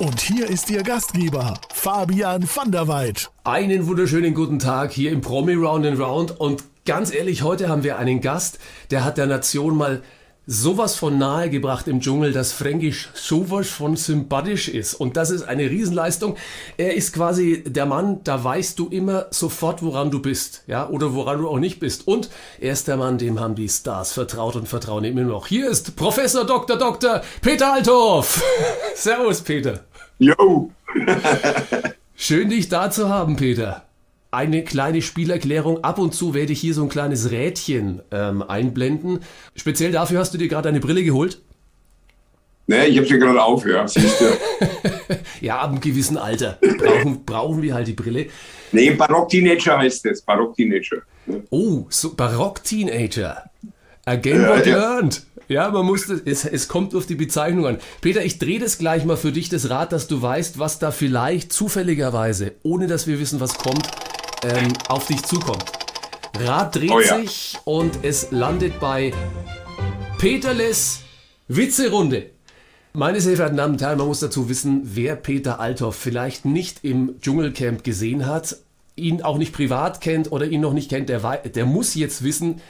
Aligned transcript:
Und 0.00 0.18
hier 0.18 0.48
ist 0.48 0.70
Ihr 0.70 0.82
Gastgeber, 0.82 1.60
Fabian 1.74 2.48
van 2.54 2.72
der 2.72 2.88
Weid. 2.88 3.30
Einen 3.44 3.86
wunderschönen 3.86 4.32
guten 4.32 4.58
Tag 4.58 4.92
hier 4.92 5.12
im 5.12 5.20
Promi 5.20 5.52
Round 5.52 5.84
and 5.84 6.00
Round 6.00 6.40
und 6.40 6.64
ganz 6.86 7.12
ehrlich, 7.12 7.42
heute 7.42 7.68
haben 7.68 7.82
wir 7.82 7.98
einen 7.98 8.22
Gast, 8.22 8.58
der 8.90 9.04
hat 9.04 9.18
der 9.18 9.26
Nation 9.26 9.76
mal 9.76 10.00
sowas 10.46 10.96
von 10.96 11.18
nahe 11.18 11.50
gebracht 11.50 11.86
im 11.86 12.00
Dschungel, 12.00 12.32
dass 12.32 12.52
Fränkisch 12.52 13.10
sowas 13.12 13.68
von 13.68 13.94
sympathisch 13.96 14.68
ist. 14.68 14.94
Und 14.94 15.18
das 15.18 15.28
ist 15.28 15.42
eine 15.42 15.68
Riesenleistung. 15.68 16.36
Er 16.78 16.94
ist 16.94 17.12
quasi 17.12 17.62
der 17.64 17.84
Mann, 17.84 18.20
da 18.24 18.42
weißt 18.42 18.78
du 18.78 18.88
immer 18.88 19.26
sofort, 19.30 19.82
woran 19.82 20.10
du 20.10 20.20
bist, 20.20 20.64
ja, 20.66 20.88
oder 20.88 21.14
woran 21.14 21.42
du 21.42 21.48
auch 21.48 21.58
nicht 21.58 21.78
bist. 21.78 22.08
Und 22.08 22.30
er 22.58 22.72
ist 22.72 22.88
der 22.88 22.96
Mann, 22.96 23.18
dem 23.18 23.38
haben 23.38 23.54
die 23.54 23.68
Stars 23.68 24.12
vertraut 24.12 24.56
und 24.56 24.66
vertrauen 24.66 25.04
immer 25.04 25.20
noch. 25.20 25.46
Hier 25.46 25.68
ist 25.68 25.94
Professor 25.94 26.46
Dr. 26.46 26.78
Dr. 26.78 27.20
Peter 27.42 27.74
Althoff. 27.74 28.42
Servus, 28.94 29.42
Peter. 29.42 29.84
Yo! 30.20 30.70
Schön, 32.14 32.50
dich 32.50 32.68
da 32.68 32.90
zu 32.90 33.08
haben, 33.08 33.36
Peter. 33.36 33.86
Eine 34.30 34.62
kleine 34.62 35.00
Spielerklärung. 35.00 35.82
Ab 35.82 35.98
und 35.98 36.14
zu 36.14 36.34
werde 36.34 36.52
ich 36.52 36.60
hier 36.60 36.74
so 36.74 36.82
ein 36.82 36.90
kleines 36.90 37.30
Rädchen 37.30 38.02
ähm, 38.12 38.42
einblenden. 38.42 39.20
Speziell 39.56 39.92
dafür 39.92 40.20
hast 40.20 40.34
du 40.34 40.38
dir 40.38 40.46
gerade 40.48 40.68
eine 40.68 40.78
Brille 40.80 41.02
geholt? 41.02 41.40
Ne, 42.66 42.86
ich 42.86 42.98
hab 42.98 43.06
sie 43.06 43.18
gerade 43.18 43.42
auf, 43.42 43.66
ja, 43.66 43.88
siehst 43.88 44.20
du. 44.20 44.26
Ja, 45.40 45.58
ab 45.58 45.70
einem 45.70 45.80
gewissen 45.80 46.16
Alter 46.18 46.58
brauchen, 46.60 47.24
brauchen 47.24 47.62
wir 47.62 47.74
halt 47.74 47.88
die 47.88 47.94
Brille. 47.94 48.26
Nee, 48.72 48.90
Barock-Teenager 48.90 49.78
heißt 49.78 50.06
es, 50.06 50.22
Barock-Teenager. 50.22 50.98
Oh, 51.48 51.86
so 51.88 52.14
Barock-Teenager. 52.14 53.50
Again 54.04 54.42
Ja, 54.42 54.48
what 54.50 54.66
you 54.66 54.72
ja. 54.72 54.78
learned. 54.78 55.26
Ja, 55.50 55.68
man 55.68 55.84
muss 55.84 56.08
es, 56.08 56.44
es 56.44 56.68
kommt 56.68 56.94
auf 56.94 57.06
die 57.06 57.16
Bezeichnung 57.16 57.66
an. 57.66 57.78
Peter, 58.02 58.24
ich 58.24 58.38
drehe 58.38 58.60
das 58.60 58.78
gleich 58.78 59.04
mal 59.04 59.16
für 59.16 59.32
dich, 59.32 59.48
das 59.48 59.68
Rad, 59.68 59.90
dass 59.90 60.06
du 60.06 60.22
weißt, 60.22 60.60
was 60.60 60.78
da 60.78 60.92
vielleicht 60.92 61.52
zufälligerweise, 61.52 62.52
ohne 62.62 62.86
dass 62.86 63.08
wir 63.08 63.18
wissen, 63.18 63.40
was 63.40 63.58
kommt, 63.58 63.84
ähm, 64.44 64.72
auf 64.88 65.08
dich 65.08 65.24
zukommt. 65.24 65.64
Rad 66.38 66.76
dreht 66.76 66.92
Oh 66.92 67.00
ja. 67.00 67.18
sich 67.18 67.58
und 67.64 67.98
es 68.02 68.30
landet 68.30 68.78
bei 68.78 69.12
Peterles 70.18 71.00
Witzerunde. 71.48 72.26
Meine 72.92 73.20
sehr 73.20 73.34
verehrten 73.34 73.56
Damen 73.56 73.72
und 73.72 73.82
Herren, 73.82 73.98
man 73.98 74.06
muss 74.06 74.20
dazu 74.20 74.48
wissen, 74.48 74.82
wer 74.84 75.16
Peter 75.16 75.58
Althoff 75.58 75.96
vielleicht 75.96 76.44
nicht 76.44 76.84
im 76.84 77.20
Dschungelcamp 77.20 77.82
gesehen 77.82 78.24
hat, 78.24 78.56
ihn 78.94 79.20
auch 79.22 79.36
nicht 79.36 79.52
privat 79.52 80.00
kennt 80.00 80.30
oder 80.30 80.46
ihn 80.46 80.60
noch 80.60 80.74
nicht 80.74 80.90
kennt, 80.90 81.08
der, 81.08 81.18
der 81.38 81.66
muss 81.66 81.96
jetzt 81.96 82.22
wissen, 82.22 82.60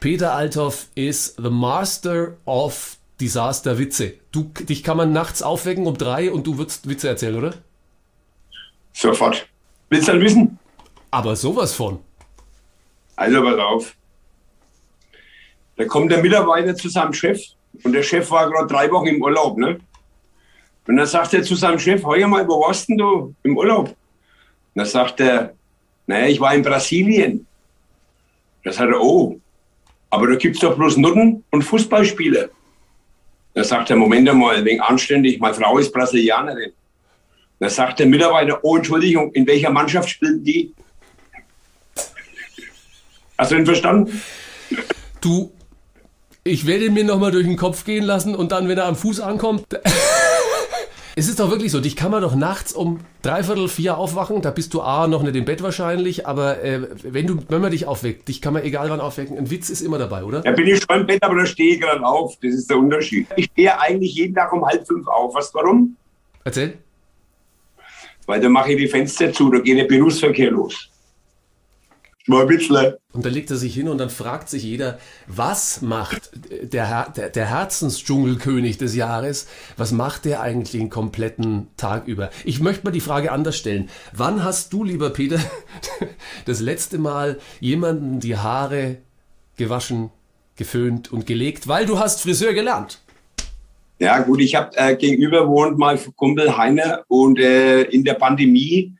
Peter 0.00 0.34
Althoff 0.34 0.86
ist 0.94 1.36
the 1.36 1.50
master 1.50 2.36
of 2.44 2.96
Disaster 3.20 3.78
Witze. 3.78 4.14
Du, 4.30 4.50
dich 4.60 4.84
kann 4.84 4.96
man 4.96 5.12
nachts 5.12 5.42
aufwecken 5.42 5.86
um 5.86 5.96
drei 5.96 6.30
und 6.30 6.46
du 6.46 6.58
würdest 6.58 6.88
Witze 6.88 7.08
erzählen, 7.08 7.36
oder? 7.36 7.54
Sofort. 8.92 9.46
Willst 9.88 10.08
du 10.08 10.12
dann 10.12 10.20
wissen? 10.20 10.58
Aber 11.10 11.34
sowas 11.34 11.72
von. 11.74 12.00
Also 13.16 13.42
pass 13.42 13.58
auf. 13.58 13.96
Da 15.76 15.84
kommt 15.86 16.10
der 16.10 16.22
Mitarbeiter 16.22 16.74
zu 16.74 16.88
seinem 16.88 17.12
Chef 17.12 17.40
und 17.82 17.92
der 17.92 18.02
Chef 18.02 18.30
war 18.30 18.50
gerade 18.50 18.66
drei 18.66 18.90
Wochen 18.90 19.06
im 19.06 19.22
Urlaub, 19.22 19.58
ne? 19.58 19.78
Und 20.86 20.96
dann 20.96 21.06
sagt 21.06 21.34
er 21.34 21.42
zu 21.42 21.54
seinem 21.54 21.78
Chef, 21.78 22.04
heuer 22.04 22.28
mal, 22.28 22.46
wo 22.46 22.60
warst 22.60 22.88
denn 22.88 22.98
du 22.98 23.34
im 23.42 23.56
Urlaub? 23.56 23.88
Und 23.88 23.96
dann 24.74 24.86
sagt 24.86 25.20
er, 25.20 25.54
naja, 26.06 26.26
ich 26.26 26.38
war 26.38 26.54
in 26.54 26.62
Brasilien. 26.62 27.46
Da 28.62 28.72
sagt 28.72 28.92
er, 28.92 29.00
oh, 29.00 29.40
aber 30.16 30.28
da 30.28 30.36
gibt's 30.36 30.60
doch 30.60 30.74
bloß 30.76 30.96
Nutten 30.96 31.44
und 31.50 31.62
Fußballspieler. 31.62 32.48
Da 33.52 33.64
sagt 33.64 33.90
er, 33.90 33.96
Moment 33.96 34.28
einmal, 34.28 34.64
wegen 34.64 34.80
anständig, 34.80 35.38
meine 35.40 35.54
Frau 35.54 35.76
ist 35.78 35.92
Brasilianerin. 35.92 36.72
Da 37.58 37.68
sagt 37.68 37.98
der 37.98 38.06
Mitarbeiter, 38.06 38.58
oh, 38.62 38.76
Entschuldigung, 38.76 39.32
in 39.32 39.46
welcher 39.46 39.70
Mannschaft 39.70 40.08
spielen 40.08 40.42
die? 40.42 40.72
Hast 43.36 43.50
du 43.50 43.56
ihn 43.56 43.66
verstanden? 43.66 44.22
Du, 45.20 45.52
ich 46.44 46.66
werde 46.66 46.86
ihn 46.86 46.94
mir 46.94 47.04
nochmal 47.04 47.30
durch 47.30 47.46
den 47.46 47.56
Kopf 47.56 47.84
gehen 47.84 48.04
lassen 48.04 48.34
und 48.34 48.52
dann, 48.52 48.68
wenn 48.68 48.78
er 48.78 48.86
am 48.86 48.96
Fuß 48.96 49.20
ankommt. 49.20 49.66
Es 51.18 51.28
ist 51.28 51.40
doch 51.40 51.50
wirklich 51.50 51.72
so, 51.72 51.80
dich 51.80 51.96
kann 51.96 52.10
man 52.10 52.20
doch 52.20 52.34
nachts 52.34 52.74
um 52.74 53.00
dreiviertel 53.22 53.68
vier 53.68 53.96
aufwachen, 53.96 54.42
da 54.42 54.50
bist 54.50 54.74
du 54.74 54.82
A 54.82 55.08
noch 55.08 55.22
nicht 55.22 55.34
im 55.34 55.46
Bett 55.46 55.62
wahrscheinlich, 55.62 56.26
aber 56.26 56.62
äh, 56.62 56.88
wenn 57.02 57.26
du, 57.26 57.38
wenn 57.48 57.62
man 57.62 57.70
dich 57.70 57.86
aufweckt, 57.86 58.28
dich 58.28 58.42
kann 58.42 58.52
man 58.52 58.64
egal 58.64 58.90
wann 58.90 59.00
aufwecken, 59.00 59.38
ein 59.38 59.50
Witz 59.50 59.70
ist 59.70 59.80
immer 59.80 59.96
dabei, 59.96 60.24
oder? 60.24 60.42
Da 60.42 60.52
bin 60.52 60.66
ich 60.66 60.82
schon 60.82 61.00
im 61.00 61.06
Bett, 61.06 61.22
aber 61.22 61.36
da 61.36 61.46
stehe 61.46 61.74
ich 61.74 61.80
gerade 61.80 62.04
auf. 62.04 62.36
Das 62.42 62.52
ist 62.52 62.68
der 62.68 62.76
Unterschied. 62.76 63.28
Ich 63.36 63.46
stehe 63.46 63.80
eigentlich 63.80 64.14
jeden 64.14 64.34
Tag 64.34 64.52
um 64.52 64.64
halb 64.66 64.86
fünf 64.86 65.08
auf. 65.08 65.34
Weißt 65.34 65.54
du 65.54 65.58
warum? 65.58 65.96
Erzähl. 66.44 66.74
Weil 68.26 68.40
da 68.40 68.50
mache 68.50 68.72
ich 68.72 68.76
die 68.76 68.88
Fenster 68.88 69.32
zu, 69.32 69.50
da 69.50 69.58
geht 69.60 69.78
der 69.78 69.84
Berufsverkehr 69.84 70.50
los. 70.50 70.90
Mal 72.28 72.46
bisschen. 72.46 72.94
Und 73.12 73.24
dann 73.24 73.32
legt 73.32 73.50
er 73.50 73.56
sich 73.56 73.72
hin 73.72 73.88
und 73.88 73.98
dann 73.98 74.10
fragt 74.10 74.48
sich 74.48 74.64
jeder, 74.64 74.98
was 75.28 75.80
macht 75.80 76.30
der, 76.34 76.88
Her 76.88 77.12
der, 77.16 77.30
der 77.30 77.46
Herzensdschungelkönig 77.46 78.78
des 78.78 78.96
Jahres, 78.96 79.46
was 79.76 79.92
macht 79.92 80.24
der 80.24 80.40
eigentlich 80.40 80.72
den 80.72 80.90
kompletten 80.90 81.68
Tag 81.76 82.08
über? 82.08 82.30
Ich 82.44 82.60
möchte 82.60 82.84
mal 82.84 82.90
die 82.90 83.00
Frage 83.00 83.30
anders 83.30 83.56
stellen. 83.56 83.88
Wann 84.12 84.42
hast 84.42 84.72
du, 84.72 84.82
lieber 84.82 85.10
Peter, 85.10 85.38
das 86.46 86.60
letzte 86.60 86.98
Mal 86.98 87.38
jemanden 87.60 88.18
die 88.18 88.36
Haare 88.36 88.98
gewaschen, 89.56 90.10
geföhnt 90.56 91.12
und 91.12 91.26
gelegt, 91.26 91.68
weil 91.68 91.86
du 91.86 91.98
hast 91.98 92.22
Friseur 92.22 92.54
gelernt? 92.54 93.00
Ja, 93.98 94.18
gut, 94.18 94.40
ich 94.40 94.54
habe 94.54 94.76
äh, 94.76 94.96
gegenüber 94.96 95.48
wohnt 95.48 95.78
mein 95.78 95.98
Kumpel 96.16 96.56
Heiner 96.56 97.04
und 97.08 97.38
äh, 97.38 97.82
in 97.82 98.04
der 98.04 98.14
Pandemie 98.14 98.92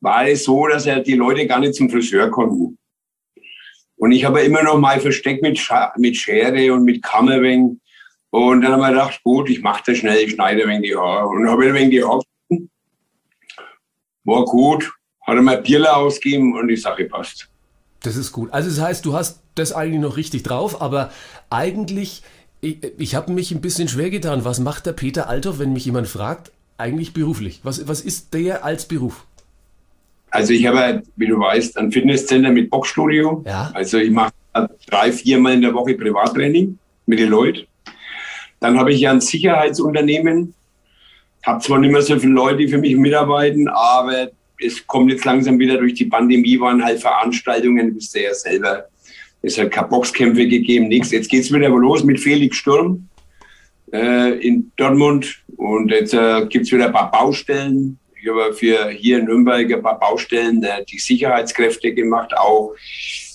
war 0.00 0.26
es 0.26 0.44
so, 0.44 0.66
dass 0.66 0.86
er 0.86 1.00
die 1.00 1.14
Leute 1.14 1.46
gar 1.46 1.60
nicht 1.60 1.74
zum 1.74 1.90
Friseur 1.90 2.30
konnten. 2.30 2.78
Und 3.96 4.12
ich 4.12 4.24
habe 4.24 4.40
immer 4.40 4.62
noch 4.62 4.78
mal 4.78 4.98
versteckt 4.98 5.42
mit, 5.42 5.58
Scha 5.58 5.92
mit 5.98 6.16
Schere 6.16 6.72
und 6.72 6.84
mit 6.84 7.02
wegen. 7.04 7.80
Und 8.30 8.62
dann 8.62 8.72
haben 8.72 8.80
wir 8.80 8.90
gedacht, 8.90 9.20
gut, 9.22 9.50
ich 9.50 9.60
mache 9.60 9.82
das 9.86 9.98
schnell, 9.98 10.16
ich 10.24 10.32
schneide 10.32 10.66
wegen 10.66 10.82
die 10.82 10.96
Haare. 10.96 11.26
Und 11.26 11.48
habe 11.48 11.70
die 11.90 12.02
Haare 12.02 12.22
geschnitten. 12.48 12.70
War 14.24 14.44
gut, 14.44 14.90
hat 15.26 15.36
er 15.36 15.42
mir 15.42 15.58
Bierle 15.58 15.94
ausgegeben 15.94 16.56
und 16.56 16.68
die 16.68 16.76
Sache 16.76 17.04
passt. 17.04 17.50
Das 18.02 18.16
ist 18.16 18.32
gut. 18.32 18.50
Also 18.52 18.70
das 18.70 18.80
heißt, 18.80 19.04
du 19.04 19.12
hast 19.12 19.42
das 19.54 19.72
eigentlich 19.72 20.00
noch 20.00 20.16
richtig 20.16 20.44
drauf, 20.44 20.80
aber 20.80 21.12
eigentlich, 21.50 22.22
ich, 22.62 22.78
ich 22.96 23.14
habe 23.14 23.32
mich 23.32 23.50
ein 23.50 23.60
bisschen 23.60 23.88
schwer 23.88 24.08
getan. 24.08 24.46
Was 24.46 24.60
macht 24.60 24.86
der 24.86 24.92
Peter 24.92 25.28
Althoff, 25.28 25.58
wenn 25.58 25.74
mich 25.74 25.84
jemand 25.84 26.08
fragt, 26.08 26.52
eigentlich 26.78 27.12
beruflich? 27.12 27.60
Was, 27.64 27.86
was 27.86 28.00
ist 28.00 28.32
der 28.32 28.64
als 28.64 28.86
Beruf? 28.86 29.26
Also 30.30 30.52
ich 30.52 30.66
habe, 30.66 31.02
wie 31.16 31.26
du 31.26 31.38
weißt, 31.38 31.76
ein 31.76 31.90
Fitnesscenter 31.90 32.50
mit 32.50 32.70
Boxstudio. 32.70 33.42
Ja. 33.46 33.70
Also 33.74 33.98
ich 33.98 34.10
mache 34.10 34.32
drei, 34.88 35.12
viermal 35.12 35.54
in 35.54 35.62
der 35.62 35.74
Woche 35.74 35.94
Privattraining 35.94 36.78
mit 37.06 37.18
den 37.18 37.30
Leuten. 37.30 37.66
Dann 38.60 38.78
habe 38.78 38.92
ich 38.92 39.00
ja 39.00 39.10
ein 39.10 39.20
Sicherheitsunternehmen. 39.20 40.54
Habe 41.44 41.60
zwar 41.62 41.78
nicht 41.78 41.90
mehr 41.90 42.02
so 42.02 42.18
viele 42.18 42.32
Leute, 42.32 42.58
die 42.58 42.68
für 42.68 42.78
mich 42.78 42.94
mitarbeiten, 42.96 43.68
aber 43.68 44.28
es 44.62 44.86
kommt 44.86 45.10
jetzt 45.10 45.24
langsam 45.24 45.58
wieder 45.58 45.78
durch 45.78 45.94
die 45.94 46.04
Pandemie, 46.04 46.60
waren 46.60 46.84
halt 46.84 47.00
Veranstaltungen, 47.00 47.94
wisst 47.96 48.14
ihr 48.14 48.22
ja 48.22 48.34
selber. 48.34 48.84
Es 49.42 49.58
hat 49.58 49.70
keine 49.70 49.88
Boxkämpfe 49.88 50.46
gegeben, 50.46 50.88
nichts. 50.88 51.10
Jetzt 51.10 51.30
geht's 51.30 51.50
wieder 51.50 51.70
los 51.70 52.04
mit 52.04 52.20
Felix 52.20 52.58
Sturm 52.58 53.08
äh, 53.92 54.38
in 54.46 54.70
Dortmund 54.76 55.42
und 55.56 55.90
jetzt 55.90 56.12
äh, 56.12 56.44
gibt's 56.46 56.70
wieder 56.72 56.86
ein 56.86 56.92
paar 56.92 57.10
Baustellen. 57.10 57.98
Ich 58.22 58.28
habe 58.28 58.52
für 58.52 58.90
hier 58.90 59.18
in 59.18 59.24
Nürnberg 59.24 59.72
ein 59.72 59.82
paar 59.82 59.98
Baustellen 59.98 60.62
die 60.90 60.98
Sicherheitskräfte 60.98 61.94
gemacht, 61.94 62.36
auch 62.36 62.74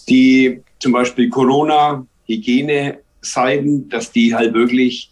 die 0.07 0.61
zum 0.79 0.91
Beispiel 0.91 1.27
Corona-Hygiene-Seiten, 1.29 3.89
dass 3.89 4.11
die 4.11 4.35
halt 4.35 4.53
wirklich 4.53 5.09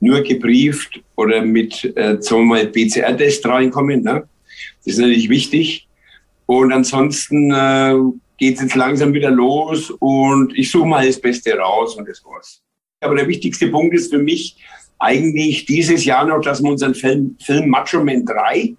nur 0.00 0.22
gebrieft 0.22 1.00
oder 1.14 1.42
mit, 1.42 1.84
äh, 1.96 2.16
sagen 2.20 2.48
wir 2.48 2.56
mal, 2.56 2.66
PCR-Test 2.66 3.46
reinkommen. 3.46 4.02
Ne? 4.02 4.26
Das 4.84 4.94
ist 4.94 4.98
natürlich 4.98 5.28
wichtig. 5.28 5.86
Und 6.46 6.72
ansonsten 6.72 7.52
äh, 7.52 7.94
geht 8.38 8.56
es 8.56 8.62
jetzt 8.62 8.74
langsam 8.74 9.12
wieder 9.12 9.30
los 9.30 9.92
und 10.00 10.52
ich 10.58 10.68
suche 10.68 10.88
mal 10.88 11.06
das 11.06 11.20
Beste 11.20 11.56
raus 11.56 11.94
und 11.94 12.08
das 12.08 12.24
war's. 12.24 12.60
Aber 13.00 13.14
der 13.14 13.28
wichtigste 13.28 13.68
Punkt 13.68 13.94
ist 13.94 14.12
für 14.12 14.18
mich 14.18 14.56
eigentlich 14.98 15.64
dieses 15.66 16.04
Jahr 16.04 16.26
noch, 16.26 16.40
dass 16.40 16.60
wir 16.60 16.70
unseren 16.70 16.96
Film, 16.96 17.36
Film 17.40 17.68
Macho 17.68 18.02
Man 18.02 18.24
3 18.24 18.74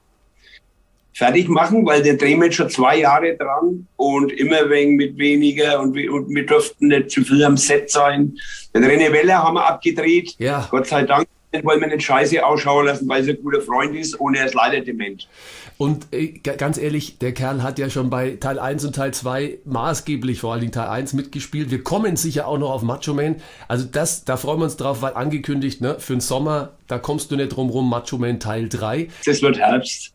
fertig 1.23 1.47
machen, 1.47 1.85
weil 1.85 2.03
der 2.03 2.17
drehen 2.17 2.43
jetzt 2.43 2.55
schon 2.55 2.69
zwei 2.69 2.99
Jahre 2.99 3.37
dran 3.37 3.87
und 3.95 4.31
immer 4.33 4.69
wegen 4.69 4.95
mit 4.97 5.17
weniger 5.17 5.79
und 5.79 5.93
wir, 5.93 6.11
und 6.11 6.27
wir 6.29 6.45
durften 6.45 6.89
nicht 6.89 7.11
zu 7.11 7.23
viel 7.23 7.43
am 7.45 7.55
Set 7.55 7.89
sein. 7.89 8.37
Den 8.75 8.83
René 8.83 9.09
Weller 9.11 9.41
haben 9.41 9.55
wir 9.55 9.65
abgedreht. 9.65 10.35
Ja. 10.37 10.67
Gott 10.69 10.87
sei 10.87 11.03
Dank 11.03 11.27
wollen 11.61 11.79
wir 11.79 11.87
nicht 11.87 12.03
scheiße 12.03 12.45
ausschauen 12.45 12.87
lassen, 12.87 13.07
weil 13.07 13.25
er 13.25 13.35
ein 13.35 13.41
guter 13.41 13.61
Freund 13.61 13.95
ist 13.95 14.15
und 14.15 14.35
er 14.35 14.47
ist 14.47 14.55
leider 14.55 14.81
dement. 14.81 15.29
Und 15.77 16.07
äh, 16.11 16.27
ganz 16.27 16.77
ehrlich, 16.77 17.19
der 17.19 17.33
Kerl 17.33 17.63
hat 17.63 17.79
ja 17.79 17.89
schon 17.89 18.09
bei 18.09 18.37
Teil 18.39 18.59
1 18.59 18.83
und 18.85 18.95
Teil 18.95 19.13
2 19.13 19.59
maßgeblich, 19.63 20.39
vor 20.39 20.51
allen 20.51 20.61
Dingen 20.61 20.73
Teil 20.73 20.89
1 20.89 21.13
mitgespielt. 21.13 21.71
Wir 21.71 21.83
kommen 21.83 22.17
sicher 22.17 22.47
auch 22.47 22.57
noch 22.57 22.71
auf 22.71 22.81
Macho 22.81 23.13
Man. 23.13 23.37
Also 23.67 23.85
das, 23.89 24.25
da 24.25 24.35
freuen 24.35 24.59
wir 24.59 24.65
uns 24.65 24.77
drauf, 24.77 25.01
weil 25.01 25.13
angekündigt, 25.13 25.79
ne, 25.79 25.95
für 25.99 26.13
den 26.13 26.21
Sommer, 26.21 26.73
da 26.87 26.99
kommst 26.99 27.31
du 27.31 27.37
nicht 27.37 27.49
drum 27.49 27.69
rum, 27.69 27.89
Macho 27.89 28.17
Man 28.17 28.39
Teil 28.39 28.67
3. 28.67 29.07
Das 29.25 29.41
wird 29.41 29.57
Herbst. 29.57 30.12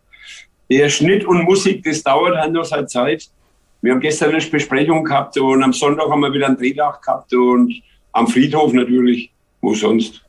Der 0.71 0.89
Schnitt 0.89 1.25
und 1.25 1.45
Musik, 1.45 1.83
das 1.85 2.03
dauert 2.03 2.37
halt 2.37 2.53
noch 2.53 2.65
seine 2.65 2.87
Zeit. 2.87 3.29
Wir 3.81 3.93
haben 3.93 4.01
gestern 4.01 4.35
eine 4.35 4.45
Besprechung 4.45 5.05
gehabt 5.05 5.39
und 5.39 5.63
am 5.63 5.73
Sonntag 5.73 6.09
haben 6.11 6.21
wir 6.21 6.33
wieder 6.33 6.47
einen 6.47 6.57
Drehtag 6.57 7.01
gehabt 7.01 7.33
und 7.33 7.73
am 8.13 8.27
Friedhof 8.27 8.73
natürlich. 8.73 9.33
Wo 9.61 9.75
sonst? 9.75 10.23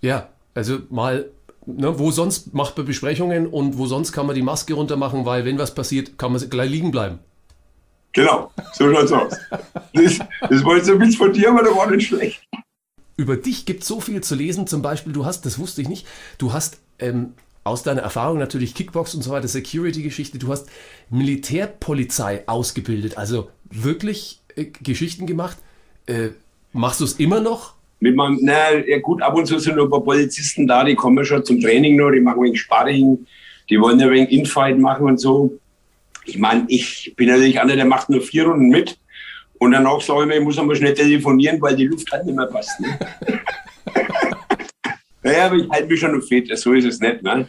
Ja, 0.00 0.28
also 0.54 0.78
mal, 0.90 1.30
ne, 1.66 1.98
wo 1.98 2.10
sonst 2.10 2.54
macht 2.54 2.76
man 2.76 2.86
Besprechungen 2.86 3.46
und 3.46 3.78
wo 3.78 3.86
sonst 3.86 4.12
kann 4.12 4.26
man 4.26 4.34
die 4.34 4.42
Maske 4.42 4.74
runter 4.74 4.96
machen, 4.96 5.24
weil 5.24 5.44
wenn 5.44 5.58
was 5.58 5.74
passiert, 5.74 6.18
kann 6.18 6.32
man 6.32 6.50
gleich 6.50 6.70
liegen 6.70 6.90
bleiben. 6.90 7.18
Genau, 8.12 8.50
so 8.72 8.92
schaut's 8.92 9.12
aus. 9.12 9.36
Das, 9.92 10.18
das 10.48 10.64
war 10.64 10.76
jetzt 10.76 10.88
ein 10.88 11.00
Witz 11.00 11.16
von 11.16 11.32
dir, 11.32 11.50
aber 11.50 11.62
der 11.62 11.76
war 11.76 11.90
nicht 11.90 12.06
schlecht. 12.06 12.42
Über 13.16 13.36
dich 13.36 13.66
gibt 13.66 13.84
so 13.84 14.00
viel 14.00 14.22
zu 14.22 14.34
lesen. 14.34 14.66
Zum 14.66 14.82
Beispiel, 14.82 15.12
du 15.12 15.24
hast, 15.24 15.46
das 15.46 15.58
wusste 15.58 15.82
ich 15.82 15.88
nicht, 15.88 16.06
du 16.38 16.52
hast 16.52 16.78
ähm, 16.98 17.34
aus 17.66 17.82
deiner 17.82 18.02
Erfahrung 18.02 18.38
natürlich 18.38 18.74
Kickbox 18.74 19.14
und 19.14 19.22
so 19.22 19.30
weiter, 19.30 19.48
Security-Geschichte, 19.48 20.38
du 20.38 20.48
hast 20.48 20.68
Militärpolizei 21.10 22.44
ausgebildet, 22.46 23.18
also 23.18 23.50
wirklich 23.70 24.40
äh, 24.54 24.66
Geschichten 24.82 25.26
gemacht. 25.26 25.58
Äh, 26.06 26.28
machst 26.72 27.00
du 27.00 27.04
es 27.04 27.14
immer 27.14 27.40
noch? 27.40 27.74
Mit 27.98 28.14
meinem, 28.14 28.38
na, 28.42 28.74
ja 28.74 28.98
gut, 28.98 29.22
ab 29.22 29.34
und 29.34 29.46
zu 29.46 29.58
sind 29.58 29.76
noch 29.76 29.84
ein 29.84 29.90
paar 29.90 30.04
Polizisten 30.04 30.66
da, 30.66 30.84
die 30.84 30.94
kommen 30.94 31.24
schon 31.24 31.44
zum 31.44 31.60
Training 31.60 31.96
noch, 31.96 32.10
die 32.10 32.20
machen 32.20 32.40
ein 32.40 32.44
wenig 32.44 32.60
Sparring, 32.60 33.26
die 33.68 33.80
wollen 33.80 34.00
ein 34.00 34.10
wenig 34.10 34.30
Infight 34.30 34.78
machen 34.78 35.06
und 35.06 35.18
so. 35.18 35.58
Ich 36.24 36.38
meine, 36.38 36.64
ich 36.68 37.14
bin 37.16 37.28
natürlich 37.28 37.60
einer, 37.60 37.76
der 37.76 37.84
macht 37.84 38.10
nur 38.10 38.20
vier 38.20 38.46
Runden 38.46 38.68
mit. 38.68 38.98
Und 39.58 39.72
danach 39.72 40.00
sage 40.02 40.22
ich 40.22 40.26
mir, 40.26 40.36
ich 40.36 40.42
muss 40.42 40.58
einmal 40.58 40.76
schnell 40.76 40.92
telefonieren, 40.92 41.60
weil 41.62 41.74
die 41.74 41.86
Luft 41.86 42.12
halt 42.12 42.26
nicht 42.26 42.36
mehr 42.36 42.46
passt. 42.46 42.78
Ne? 42.80 42.98
naja, 45.26 45.46
aber 45.46 45.56
ich 45.56 45.68
halte 45.68 45.88
mich 45.88 45.98
schon 45.98 46.16
noch 46.16 46.24
fit, 46.24 46.56
so 46.56 46.72
ist 46.72 46.84
es 46.84 47.00
nicht. 47.00 47.20
Ne? 47.24 47.48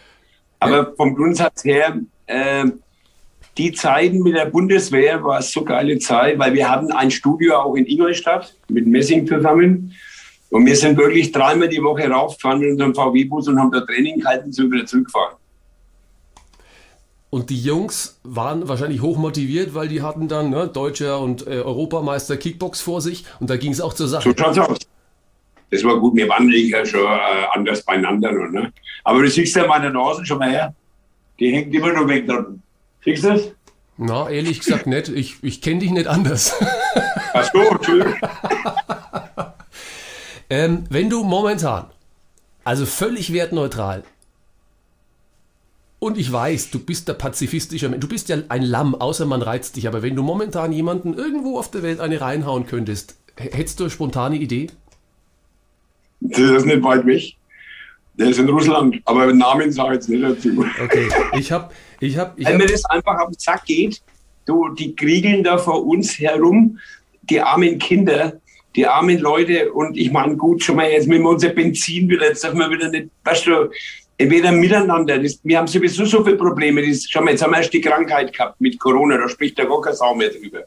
Aber 0.60 0.96
vom 0.96 1.14
Grundsatz 1.14 1.64
her, 1.64 2.00
äh, 2.26 2.66
die 3.56 3.72
Zeiten 3.72 4.24
mit 4.24 4.36
der 4.36 4.46
Bundeswehr 4.46 5.24
war 5.24 5.44
so 5.44 5.64
geile 5.64 6.00
Zeit, 6.00 6.40
weil 6.40 6.56
wir 6.56 6.68
hatten 6.68 6.92
ein 6.92 7.12
Studio 7.12 7.58
auch 7.58 7.76
in 7.76 7.86
Ingolstadt 7.86 8.56
mit 8.68 8.88
Messing 8.88 9.28
zusammen. 9.28 9.94
Und 10.50 10.66
wir 10.66 10.76
sind 10.76 10.98
wirklich 10.98 11.32
dreimal 11.32 11.70
die 11.70 11.84
Woche 11.84 12.10
raufgefahren 12.10 12.62
mit 12.62 12.72
unserem 12.72 12.96
VW-Bus 12.96 13.48
und 13.48 13.60
haben 13.60 13.72
da 13.72 13.82
Training 13.82 14.22
gehalten 14.22 14.46
und 14.46 14.54
sind 14.54 14.72
wieder 14.72 14.86
zurückgefahren. 14.88 15.36
Und 17.30 17.52
die 17.52 17.62
Jungs 17.62 18.20
waren 18.24 18.68
wahrscheinlich 18.68 19.04
hoch 19.04 19.18
motiviert, 19.18 19.76
weil 19.76 19.88
die 19.88 20.02
hatten 20.02 20.28
dann 20.28 20.50
ne, 20.50 20.68
Deutscher 20.68 21.20
und 21.20 21.46
äh, 21.46 21.60
Europameister 21.60 22.38
Kickbox 22.38 22.82
vor 22.82 23.02
sich 23.02 23.26
und 23.40 23.52
da 23.52 23.58
ging 23.58 23.72
es 23.72 23.82
auch 23.82 23.94
zur 23.94 24.08
Sache. 24.08 24.30
So 24.30 24.36
schaut's 24.36 24.58
aus. 24.58 24.78
Das 25.70 25.84
war 25.84 26.00
gut, 26.00 26.16
wir 26.16 26.30
waren 26.30 26.50
ja 26.50 26.86
schon 26.86 27.02
äh, 27.02 27.46
anders 27.52 27.84
beieinander. 27.84 28.32
Ne? 28.32 28.72
Aber 29.04 29.22
du 29.22 29.30
siehst 29.30 29.56
ja 29.56 29.68
meine 29.68 29.92
Nase 29.92 30.26
schon 30.26 30.40
mal 30.40 30.50
her. 30.50 30.74
Die 31.40 31.52
hängt 31.52 31.74
immer 31.74 31.94
noch 31.94 32.08
weg 32.08 32.28
dran. 32.28 32.62
Siehst 33.04 33.24
du 33.24 33.30
das? 33.30 33.52
Na, 33.98 34.30
ehrlich 34.30 34.60
gesagt 34.60 34.88
nicht. 34.88 35.10
Ich, 35.10 35.38
ich 35.42 35.62
kenne 35.62 35.80
dich 35.80 35.92
nicht 35.92 36.08
anders. 36.08 36.56
Ach 37.34 37.50
so, 37.52 37.62
Entschuldigung. 37.62 38.16
ähm, 40.50 40.86
wenn 40.90 41.10
du 41.10 41.24
momentan, 41.24 41.88
also 42.64 42.86
völlig 42.86 43.34
wertneutral, 43.34 44.04
und 46.00 46.18
ich 46.18 46.32
weiß, 46.32 46.70
du 46.70 46.80
bist 46.80 47.08
der 47.08 47.16
pazifistische 47.16 47.90
Mensch, 47.90 48.02
du 48.02 48.08
bist 48.08 48.30
ja 48.30 48.38
ein 48.50 48.62
Lamm, 48.62 48.94
außer 48.94 49.26
man 49.26 49.42
reizt 49.42 49.76
dich, 49.76 49.88
aber 49.88 50.04
wenn 50.04 50.16
du 50.16 50.22
momentan 50.22 50.72
jemanden 50.72 51.16
irgendwo 51.16 51.58
auf 51.58 51.72
der 51.72 51.82
Welt 51.82 52.00
eine 52.00 52.22
reinhauen 52.22 52.68
könntest, 52.68 53.16
hättest 53.36 53.80
du 53.80 53.86
eine 53.86 53.92
spontane 53.92 54.36
Idee? 54.36 54.68
Das 56.20 56.40
ist 56.40 56.66
nicht 56.66 56.84
weit 56.84 57.06
weg. 57.06 57.36
Der 58.18 58.30
ist 58.30 58.40
in 58.40 58.50
Russland, 58.50 59.00
aber 59.06 59.28
den 59.28 59.38
Namen 59.38 59.72
sage 59.72 59.90
ich 59.90 59.96
jetzt 59.96 60.10
nicht 60.10 60.24
dazu. 60.24 60.66
Okay, 60.84 61.08
ich 61.38 61.52
hab, 61.52 61.72
ich 62.00 62.18
hab, 62.18 62.38
ich 62.40 62.46
Weil 62.46 62.54
hab, 62.54 62.62
mir 62.62 62.68
das 62.68 62.86
einfach 62.86 63.20
auf 63.20 63.30
den 63.30 63.40
Sack 63.40 63.66
geht, 63.66 64.02
du, 64.46 64.70
die 64.70 64.96
kriegeln 64.96 65.44
da 65.44 65.58
vor 65.58 65.86
uns 65.86 66.18
herum, 66.20 66.80
die 67.22 67.40
armen 67.40 67.78
Kinder, 67.78 68.40
die 68.76 68.88
armen 68.88 69.20
Leute. 69.20 69.72
Und 69.72 69.98
ich 69.98 70.12
meine, 70.12 70.36
gut, 70.36 70.64
schon 70.64 70.78
mal 70.78 70.90
jetzt 70.90 71.08
mit 71.08 71.24
unser 71.24 71.50
Benzin 71.50 72.10
wieder, 72.10 72.28
jetzt 72.28 72.44
dürfen 72.44 72.60
wir 72.60 72.72
wieder 72.72 72.90
nicht, 72.90 73.10
weißt 73.24 73.48
du, 73.48 73.70
entweder 74.18 74.52
miteinander. 74.52 75.20
Das, 75.20 75.40
wir 75.44 75.58
haben 75.58 75.68
sowieso 75.68 76.06
so 76.06 76.24
viele 76.24 76.38
Probleme. 76.38 76.88
Das, 76.88 77.06
schau 77.08 77.22
mal, 77.22 77.32
jetzt 77.32 77.44
haben 77.44 77.52
wir 77.52 77.60
erst 77.60 77.74
die 77.74 77.82
Krankheit 77.82 78.34
gehabt 78.34 78.60
mit 78.60 78.80
Corona, 78.80 79.18
da 79.18 79.30
spricht 79.30 79.58
der 79.58 79.68
gar 79.68 79.82
keine 79.82 79.96
Sau 79.96 80.16
mehr 80.16 80.30
drüber. 80.30 80.64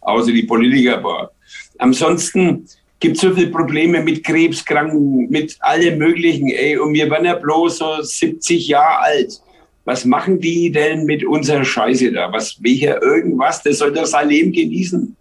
Außer 0.00 0.32
die 0.32 0.44
Politiker. 0.44 0.98
Aber 0.98 1.32
ansonsten 1.78 2.66
gibt 3.00 3.16
es 3.16 3.22
so 3.22 3.34
viele 3.34 3.50
Probleme 3.50 4.02
mit 4.02 4.24
Krebskranken, 4.24 5.28
mit 5.28 5.56
allem 5.60 5.98
Möglichen. 5.98 6.48
Ey, 6.48 6.78
und 6.78 6.94
wir 6.94 7.08
waren 7.10 7.24
ja 7.24 7.34
bloß 7.34 7.78
so 7.78 8.02
70 8.02 8.68
Jahre 8.68 8.98
alt. 9.00 9.40
Was 9.84 10.04
machen 10.04 10.40
die 10.40 10.72
denn 10.72 11.04
mit 11.04 11.24
unserer 11.24 11.64
Scheiße 11.64 12.12
da? 12.12 12.32
Was 12.32 12.60
will 12.62 12.74
hier 12.74 13.00
irgendwas? 13.02 13.62
Der 13.62 13.72
soll 13.72 13.92
doch 13.92 14.06
sein 14.06 14.28
Leben 14.28 14.52
genießen 14.52 15.16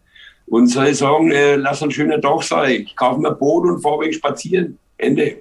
und 0.47 0.67
soll 0.67 0.93
sagen, 0.93 1.31
äh, 1.31 1.55
lass 1.55 1.83
ein 1.83 1.91
schöner 1.91 2.19
Tag 2.19 2.43
sein. 2.43 2.81
Ich 2.81 2.95
kaufe 2.95 3.21
mir 3.21 3.29
ein 3.29 3.37
Boot 3.37 3.65
und 3.65 3.81
fahre 3.81 4.11
spazieren. 4.11 4.79
Ende. 4.97 5.37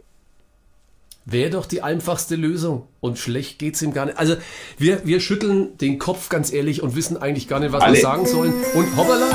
Wäre 1.26 1.50
doch 1.50 1.64
die 1.64 1.81
einfachste 1.81 2.36
Lösung. 2.36 2.86
Und 3.00 3.19
schlecht 3.19 3.58
geht's 3.58 3.81
ihm 3.81 3.94
gar 3.94 4.06
nicht. 4.06 4.19
Also, 4.19 4.36
wir, 4.76 5.06
wir 5.06 5.20
schütteln 5.20 5.78
den 5.78 5.98
Kopf 5.98 6.28
ganz 6.28 6.52
ehrlich 6.52 6.82
und 6.82 6.96
wissen 6.96 7.16
eigentlich 7.16 7.48
gar 7.48 7.60
nicht, 7.60 7.72
was 7.72 7.82
Alle. 7.82 7.94
wir 7.94 8.02
sagen 8.02 8.26
sollen. 8.26 8.52
Und 8.75 8.96
hoppala, 8.96 9.31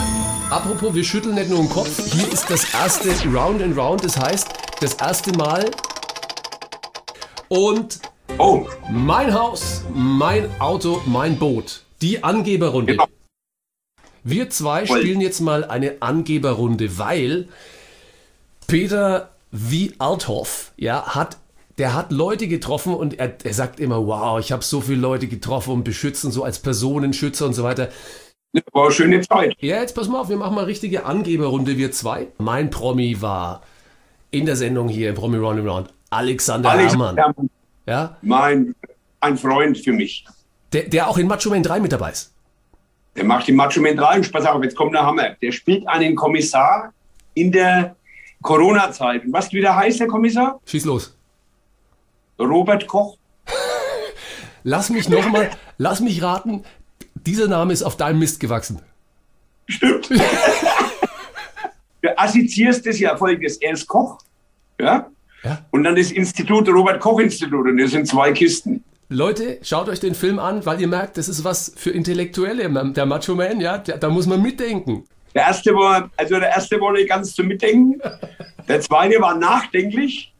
apropos, 0.50 0.94
wir 0.94 1.04
schütteln 1.04 1.36
nicht 1.36 1.50
nur 1.50 1.60
den 1.60 1.70
Kopf. 1.70 1.90
Hier 2.12 2.32
ist 2.32 2.50
das 2.50 2.74
erste 2.74 3.10
Round 3.30 3.62
and 3.62 3.78
Round. 3.78 4.04
Das 4.04 4.18
heißt, 4.18 4.48
das 4.82 4.94
erste 4.96 5.32
Mal. 5.34 5.70
Und 7.48 8.00
Oh, 8.38 8.68
mein 8.90 9.34
Haus, 9.34 9.82
mein 9.94 10.50
Auto, 10.62 11.02
mein 11.06 11.38
Boot. 11.38 11.84
Die 12.02 12.24
Angeberrunde. 12.24 12.94
Genau. 12.94 13.08
Wir 14.24 14.50
zwei 14.50 14.86
spielen 14.86 15.20
jetzt 15.20 15.42
mal 15.42 15.66
eine 15.66 16.02
Angeberrunde, 16.02 16.98
weil 16.98 17.50
Peter 18.68 19.32
V. 19.52 19.90
Althoff, 19.98 20.72
ja, 20.78 21.16
hat, 21.16 21.38
der 21.80 21.94
hat 21.94 22.12
Leute 22.12 22.48
getroffen 22.48 22.94
und 22.94 23.20
er, 23.20 23.34
er 23.44 23.54
sagt 23.54 23.80
immer, 23.80 24.06
wow, 24.06 24.40
ich 24.40 24.52
habe 24.52 24.64
so 24.64 24.80
viele 24.80 25.02
Leute 25.02 25.28
getroffen 25.28 25.74
und 25.74 25.84
beschützen, 25.84 26.32
so 26.32 26.44
als 26.44 26.60
Personenschützer 26.60 27.46
und 27.46 27.54
so 27.54 27.64
weiter. 27.64 27.90
Das 28.54 28.64
war 28.72 28.86
eine 28.86 28.94
schöne 28.94 29.22
Zeit. 29.22 29.56
Ja, 29.60 29.80
jetzt 29.80 29.96
pass 29.96 30.08
mal 30.08 30.20
auf, 30.22 30.30
wir 30.30 30.38
machen 30.38 30.56
mal 30.56 30.66
richtige 30.66 31.06
Angeberrunde, 31.06 31.78
wir 31.78 31.92
zwei. 31.92 32.28
Mein 32.38 32.70
Promi 32.70 33.22
war 33.22 33.62
in 34.32 34.46
der 34.46 34.56
Sendung 34.56 34.88
hier, 34.88 35.14
Promi 35.14 35.38
Round 35.38 35.66
Round, 35.68 35.94
Alexander 36.10 36.70
Alex 36.72 36.94
Herrmann. 36.94 37.50
Ja, 37.86 38.18
mein, 38.22 38.76
ein 39.20 39.38
Freund 39.38 39.78
für 39.78 39.94
mich. 39.94 40.26
der, 40.74 40.84
der 40.84 41.10
auch 41.10 41.18
in 41.18 41.28
Macho 41.28 41.50
Man 41.50 41.64
3 41.64 41.80
mit 41.80 41.92
dabei 41.92 42.12
ist. 42.12 42.34
Der 43.16 43.24
macht 43.24 43.48
die 43.48 43.52
Macho 43.52 43.82
Man 43.82 43.98
3 43.98 44.18
und 44.18 44.32
pass 44.32 44.46
auf, 44.46 44.64
jetzt 44.64 44.76
kommt 44.76 44.94
der 44.94 45.06
Hammer. 45.06 45.30
Der 45.42 45.52
spielt 45.52 45.88
einen 45.88 46.16
Kommissar 46.16 46.94
in 47.34 47.52
der 47.52 47.96
Corona-Zeit. 48.42 49.26
Und 49.26 49.34
was 49.34 49.52
wieder 49.52 49.76
heißt 49.76 50.00
der 50.00 50.08
Kommissar? 50.08 50.60
Schieß 50.66 50.86
los. 50.86 51.18
Robert 52.40 52.88
Koch. 52.88 53.18
Lass 54.64 54.90
mich 54.90 55.10
nochmal, 55.10 55.50
lass 55.78 56.02
mich 56.02 56.22
raten, 56.22 56.64
dieser 57.26 57.48
Name 57.48 57.74
ist 57.74 57.84
auf 57.84 57.98
deinem 57.98 58.20
Mist 58.20 58.40
gewachsen. 58.40 58.82
Stimmt. 59.68 60.10
du 62.02 62.18
assoziierst 62.18 62.86
das 62.86 63.00
ja 63.00 63.16
folgendes. 63.16 63.58
Er 63.58 63.74
ist 63.74 63.88
Koch. 63.88 64.18
Ja? 64.80 65.08
Ja. 65.44 65.66
Und 65.72 65.84
dann 65.84 65.96
das 65.96 66.12
Institut, 66.12 66.68
Robert 66.68 67.00
Koch 67.00 67.20
Institut. 67.20 67.68
Und 67.68 67.78
das 67.78 67.92
sind 67.92 68.08
zwei 68.08 68.32
Kisten. 68.32 68.84
Leute, 69.10 69.60
schaut 69.64 69.90
euch 69.90 70.00
den 70.00 70.14
Film 70.14 70.38
an, 70.38 70.66
weil 70.66 70.80
ihr 70.82 70.88
merkt, 70.88 71.18
das 71.18 71.28
ist 71.30 71.44
was 71.44 71.74
für 71.76 71.90
Intellektuelle. 71.90 72.70
Der 72.94 73.06
Macho 73.06 73.34
Man, 73.36 73.60
ja, 73.60 73.80
da 73.80 74.10
muss 74.10 74.28
man 74.28 74.42
mitdenken. 74.42 75.06
Der 75.34 75.44
erste 75.44 75.74
war, 75.74 76.10
also 76.18 76.40
der 76.40 76.50
erste 76.50 76.80
war 76.80 76.94
nicht 76.94 77.10
ganz 77.10 77.34
zum 77.34 77.48
Mitdenken. 77.48 78.00
Der 78.68 78.82
zweite 78.82 79.20
war 79.20 79.36
nachdenklich. 79.36 80.34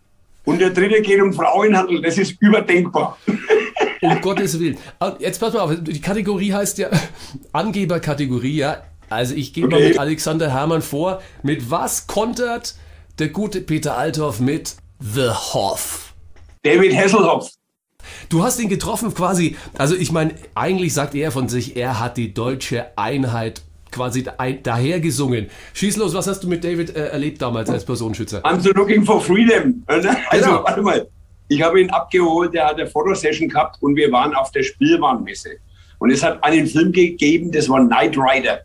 Und 0.50 0.60
der 0.60 0.72
dritte 0.72 1.02
geht 1.02 1.22
um 1.22 1.32
Frauenhandel. 1.34 2.02
Das 2.02 2.18
ist 2.18 2.36
überdenkbar. 2.42 3.18
Um 4.02 4.22
Gottes 4.22 4.58
Willen. 4.62 4.78
Jetzt 5.20 5.42
pass 5.42 5.54
mal 5.54 5.60
auf, 5.60 5.72
die 5.82 6.00
Kategorie 6.00 6.54
heißt 6.54 6.78
ja 6.78 6.88
Angeberkategorie, 7.52 8.56
ja. 8.56 8.84
Also 9.10 9.36
ich 9.36 9.52
gehe 9.54 9.68
mal 9.68 9.76
Okay. 9.76 9.90
mit 9.90 10.00
Alexander 10.00 10.50
Herrmann 10.54 10.82
vor. 10.82 11.22
Mit 11.44 11.70
was 11.70 12.08
kontert 12.08 12.76
der 13.20 13.28
gute 13.28 13.60
Peter 13.60 13.98
Althoff 13.98 14.40
mit 14.40 14.78
The 15.00 15.30
Hoff? 15.54 16.14
David 16.64 16.96
Hasselhoff. 16.96 17.50
Du 18.30 18.42
hast 18.42 18.58
ihn 18.62 18.70
getroffen 18.70 19.14
quasi, 19.14 19.58
also 19.78 19.96
ich 19.96 20.14
meine, 20.14 20.34
eigentlich 20.56 20.94
sagt 20.94 21.14
er 21.14 21.32
von 21.34 21.50
sich, 21.50 21.76
er 21.76 22.00
hat 22.00 22.16
die 22.16 22.34
deutsche 22.34 22.98
Einheit 22.98 23.64
quasi 23.92 24.26
daher 24.64 25.00
gesungen. 25.00 25.48
Schieß 25.74 25.98
los, 25.98 26.14
was 26.14 26.28
hast 26.28 26.44
du 26.44 26.48
mit 26.48 26.64
David 26.64 26.96
äh, 26.96 27.08
erlebt 27.08 27.42
damals 27.42 27.70
als 27.70 27.86
Personenschützer? 27.86 28.42
I'm 28.46 28.60
so 28.60 28.72
looking 28.72 29.04
for 29.04 29.22
freedom. 29.22 29.84
Also, 29.88 30.10
Genau. 30.32 30.64
warte 30.64 30.82
mal. 30.82 31.08
Ich 31.48 31.62
habe 31.64 31.82
ihn 31.82 31.90
abgeholt, 31.90 32.54
der 32.54 32.68
hat 32.68 32.76
eine 32.80 32.88
Fotosession 32.88 33.50
gehabt 33.50 33.78
und 33.82 33.96
wir 33.96 34.12
waren 34.12 34.36
auf 34.36 34.52
der 34.52 34.62
Spielwarenmesse. 34.64 35.50
Und 35.98 36.12
es 36.12 36.22
hat 36.24 36.44
einen 36.44 36.68
Film 36.68 36.92
gegeben, 36.92 37.52
das 37.52 37.68
war 37.68 37.86
Knight 37.86 38.16
Rider. 38.18 38.60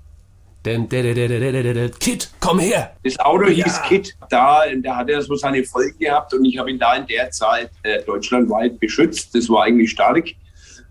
Denn, 0.64 0.88
der, 0.88 1.02
der, 1.02 1.14
der, 1.14 1.28
der, 1.28 1.40
der, 1.52 1.62
der, 1.62 1.74
der, 1.74 1.88
Kid, 1.90 2.30
komm 2.40 2.58
her! 2.58 2.92
Das 3.02 3.18
Auto 3.20 3.46
hieß 3.46 3.64
Ja. 3.66 3.82
Kit. 3.88 4.14
Da, 4.30 4.62
da 4.82 4.96
hat 4.96 5.10
er 5.10 5.20
so 5.20 5.34
seine 5.34 5.62
Folgen 5.64 5.98
gehabt 5.98 6.32
und 6.32 6.44
ich 6.44 6.56
habe 6.58 6.70
ihn 6.70 6.78
da 6.78 6.94
in 6.94 7.06
der 7.06 7.30
Zeit 7.30 7.70
äh, 7.82 8.02
deutschlandweit 8.02 8.78
beschützt. 8.80 9.34
Das 9.34 9.48
war 9.50 9.64
eigentlich 9.64 9.90
stark. 9.90 10.26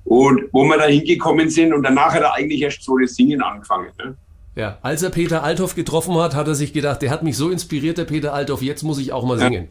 Und 0.05 0.41
wo 0.51 0.63
wir 0.65 0.77
da 0.77 0.85
hingekommen 0.85 1.49
sind 1.49 1.73
und 1.73 1.83
danach 1.83 2.13
hat 2.13 2.21
er 2.21 2.33
eigentlich 2.33 2.61
erst 2.61 2.83
so 2.83 2.97
das 2.97 3.15
Singen 3.15 3.41
angefangen. 3.41 3.89
Ne? 3.97 4.15
Ja, 4.55 4.77
als 4.81 5.01
er 5.01 5.09
Peter 5.09 5.43
Althoff 5.43 5.75
getroffen 5.75 6.15
hat, 6.15 6.35
hat 6.35 6.47
er 6.47 6.55
sich 6.55 6.73
gedacht, 6.73 7.01
der 7.01 7.09
hat 7.09 7.23
mich 7.23 7.37
so 7.37 7.49
inspiriert, 7.49 7.97
der 7.97 8.05
Peter 8.05 8.33
Althoff, 8.33 8.61
jetzt 8.61 8.83
muss 8.83 8.99
ich 8.99 9.11
auch 9.11 9.25
mal 9.25 9.39
singen. 9.39 9.69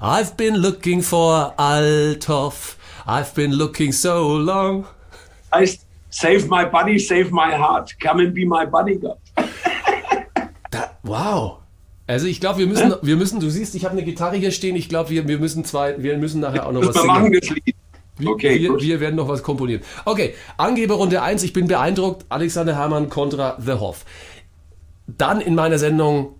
I've 0.00 0.36
been 0.36 0.54
looking 0.56 1.02
for 1.02 1.52
Althoff, 1.56 2.76
I've 3.06 3.34
been 3.34 3.52
looking 3.52 3.92
so 3.92 4.38
long. 4.38 4.86
Heißt, 5.52 5.86
save 6.10 6.48
my 6.48 6.64
body, 6.64 6.98
save 6.98 7.30
my 7.30 7.52
heart. 7.52 7.94
Come 8.00 8.24
and 8.24 8.34
be 8.34 8.44
my 8.44 8.66
bodyguard. 8.66 9.18
Da, 10.70 10.90
wow. 11.04 11.58
Also 12.08 12.26
ich 12.26 12.40
glaube, 12.40 12.58
wir 12.58 12.66
müssen, 12.66 12.92
wir 13.00 13.14
müssen, 13.16 13.38
du 13.38 13.48
siehst, 13.48 13.76
ich 13.76 13.84
habe 13.84 13.92
eine 13.92 14.02
Gitarre 14.02 14.36
hier 14.36 14.50
stehen, 14.50 14.74
ich 14.74 14.88
glaube, 14.88 15.10
wir, 15.10 15.28
wir 15.28 15.38
müssen 15.38 15.64
zwei, 15.64 16.02
wir 16.02 16.18
müssen 16.18 16.40
nachher 16.40 16.66
auch 16.66 16.72
noch 16.72 16.80
was 16.80 16.88
Müssen 16.88 17.00
wir 17.02 17.06
machen, 17.06 17.24
singen. 17.26 17.40
das 17.40 17.50
Lied. 17.50 17.76
Wir, 18.18 18.30
Okay, 18.30 18.60
wir, 18.60 18.78
wir 18.78 19.00
werden 19.00 19.16
noch 19.16 19.28
was 19.28 19.42
komponieren. 19.42 19.82
Okay, 20.04 20.34
Angeberrunde 20.56 21.20
1, 21.22 21.42
ich 21.42 21.52
bin 21.52 21.66
beeindruckt, 21.66 22.24
Alexander 22.28 22.76
Herrmann 22.76 23.08
kontra 23.08 23.58
The 23.60 23.72
Hoff. 23.72 24.04
Dann 25.06 25.40
in 25.40 25.54
meiner 25.54 25.78
Sendung 25.78 26.34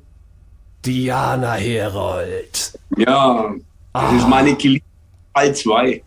Diana 0.85 1.54
Herold. 1.54 2.78
Ja, 2.97 3.52
das 3.93 4.12
ist 4.14 4.28
meine 4.28 4.54
geliebte 4.54 4.87
Teil 5.35 5.54
2. 5.54 6.02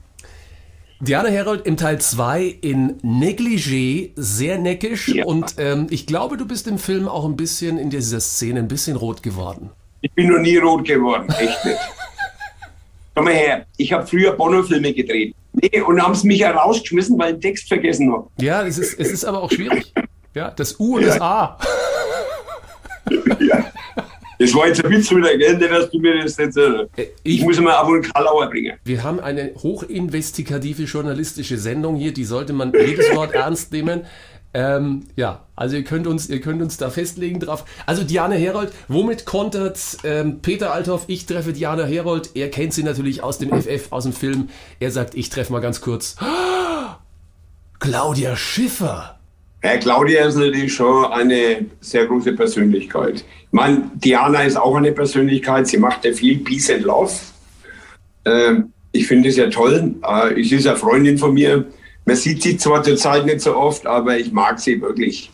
Diana 0.99 1.29
Herold 1.29 1.65
im 1.67 1.77
Teil 1.77 1.99
2 2.01 2.57
in 2.61 2.99
Negligé, 3.01 4.11
sehr 4.15 4.57
neckisch 4.57 5.09
Ja. 5.09 5.25
und 5.25 5.55
ähm, 5.59 5.87
ich 5.91 6.07
glaube, 6.07 6.37
du 6.37 6.47
bist 6.47 6.65
im 6.67 6.79
Film 6.79 7.07
auch 7.07 7.25
ein 7.25 7.35
bisschen 7.35 7.77
in 7.77 7.89
dieser 7.91 8.19
Szene 8.19 8.59
ein 8.59 8.67
bisschen 8.67 8.95
rot 8.95 9.21
geworden. 9.21 9.69
Ich 10.01 10.11
bin 10.13 10.29
noch 10.29 10.39
nie 10.39 10.57
rot 10.57 10.85
geworden, 10.85 11.27
echt 11.37 11.65
nicht. 11.65 11.77
Komm 13.15 13.25
mal 13.25 13.33
her, 13.33 13.65
ich 13.77 13.91
habe 13.93 14.07
früher 14.07 14.31
Bono-Filme 14.31 14.93
gedreht. 14.93 15.35
Nee, 15.53 15.81
und 15.81 16.01
haben 16.01 16.13
sie 16.15 16.27
mich 16.27 16.39
ja 16.39 16.51
rausgeschmissen, 16.51 17.17
weil 17.17 17.29
ich 17.29 17.39
den 17.39 17.41
Text 17.41 17.67
vergessen 17.67 18.11
habe. 18.11 18.27
Ja, 18.39 18.65
es 18.65 18.77
ist, 18.77 18.99
es 18.99 19.11
ist 19.11 19.25
aber 19.25 19.41
auch 19.41 19.51
schwierig. 19.51 19.91
Ja, 20.35 20.51
das 20.51 20.79
U 20.79 20.97
und 20.97 21.05
das 21.05 21.19
A. 21.19 21.57
Das 24.39 24.53
war 24.53 24.67
jetzt 24.67 24.85
ein 24.85 24.91
Witz 24.91 25.09
wieder, 25.09 25.35
gell? 25.35 25.57
Nicht, 25.57 25.71
dass 25.71 25.89
du 25.89 25.97
mir 25.99 26.21
das 26.21 26.37
jetzt. 26.37 26.57
Äh, 26.57 26.61
Äh, 26.95 27.07
ich, 27.23 27.39
ich- 27.39 27.41
muss 27.41 27.59
mal 27.59 27.75
auf 27.77 27.87
einen 27.87 28.03
Karlauer 28.03 28.47
bringen. 28.51 28.77
Wir 28.83 29.01
haben 29.03 29.19
eine 29.19 29.51
hochinvestigative 29.55 30.83
journalistische 30.83 31.57
Sendung 31.57 31.95
hier, 31.95 32.13
die 32.13 32.23
sollte 32.23 32.53
man 32.53 32.71
jedes 32.71 33.15
Wort 33.15 33.33
ernst 33.33 33.71
nehmen. 33.71 34.05
Ähm, 34.57 35.03
ja, 35.15 35.45
also 35.55 35.75
ihr 35.75 35.83
könnt 35.83 36.07
uns, 36.07 36.29
ihr 36.29 36.41
könnt 36.41 36.63
uns 36.63 36.77
da 36.77 36.89
festlegen 36.89 37.39
drauf. 37.39 37.63
Also 37.85 38.03
Diana 38.03 38.33
Herold, 38.33 38.73
womit 38.87 39.23
kontert 39.23 39.79
ähm, 40.03 40.39
Peter 40.41 40.73
Althoff? 40.73 41.03
Ich 41.05 41.27
treffe 41.27 41.53
Diana 41.53 41.83
Herold. 41.83 42.31
Er 42.33 42.49
kennt 42.49 42.73
sie 42.73 42.81
natürlich 42.81 43.21
aus 43.21 43.37
dem 43.37 43.51
FF, 43.51 43.91
aus 43.91 44.05
dem 44.05 44.13
Film. 44.13 44.49
Er 44.79 44.89
sagt, 44.89 45.13
ich 45.13 45.29
treffe 45.29 45.51
mal 45.51 45.59
ganz 45.59 45.79
kurz. 45.79 46.15
Claudia 47.79 48.35
Schiffer. 48.35 49.19
Ja, 49.63 49.77
Claudia 49.77 50.25
ist 50.25 50.37
natürlich 50.37 50.73
schon 50.73 51.05
eine 51.05 51.67
sehr 51.79 52.07
große 52.07 52.33
Persönlichkeit. 52.33 53.17
Ich 53.17 53.51
meine, 53.51 53.91
Diana 53.93 54.41
ist 54.41 54.57
auch 54.57 54.75
eine 54.75 54.91
Persönlichkeit. 54.91 55.67
Sie 55.67 55.77
macht 55.77 56.03
ja 56.03 56.13
viel 56.13 56.39
Peace 56.39 56.71
and 56.71 56.81
Love. 56.81 57.13
Ähm, 58.25 58.73
ich 58.91 59.05
finde 59.05 59.29
es 59.29 59.35
ja 59.35 59.51
toll. 59.51 59.93
Äh, 60.01 60.41
sie 60.41 60.55
ist 60.55 60.65
eine 60.65 60.77
Freundin 60.77 61.19
von 61.19 61.35
mir. 61.35 61.63
Man 62.07 62.15
sieht 62.15 62.41
sie 62.41 62.57
zwar 62.57 62.81
zurzeit 62.83 63.25
nicht 63.25 63.41
so 63.41 63.55
oft, 63.55 63.85
aber 63.85 64.17
ich 64.17 64.31
mag 64.31 64.59
sie 64.59 64.81
wirklich. 64.81 65.29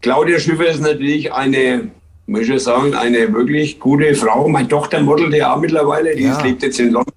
Claudia 0.00 0.38
Schiffer 0.40 0.66
ist 0.66 0.80
natürlich 0.80 1.30
eine, 1.32 1.90
muss 2.26 2.48
ich 2.48 2.62
sagen, 2.62 2.94
eine 2.94 3.32
wirklich 3.34 3.78
gute 3.78 4.14
Frau. 4.14 4.48
Meine 4.48 4.66
Tochter 4.66 5.00
modelt 5.00 5.34
ja 5.34 5.54
auch 5.54 5.60
mittlerweile. 5.60 6.16
Die 6.16 6.22
Ja. 6.22 6.32
ist, 6.38 6.42
lebt 6.42 6.62
jetzt 6.62 6.80
in 6.80 6.90
London. 6.92 7.12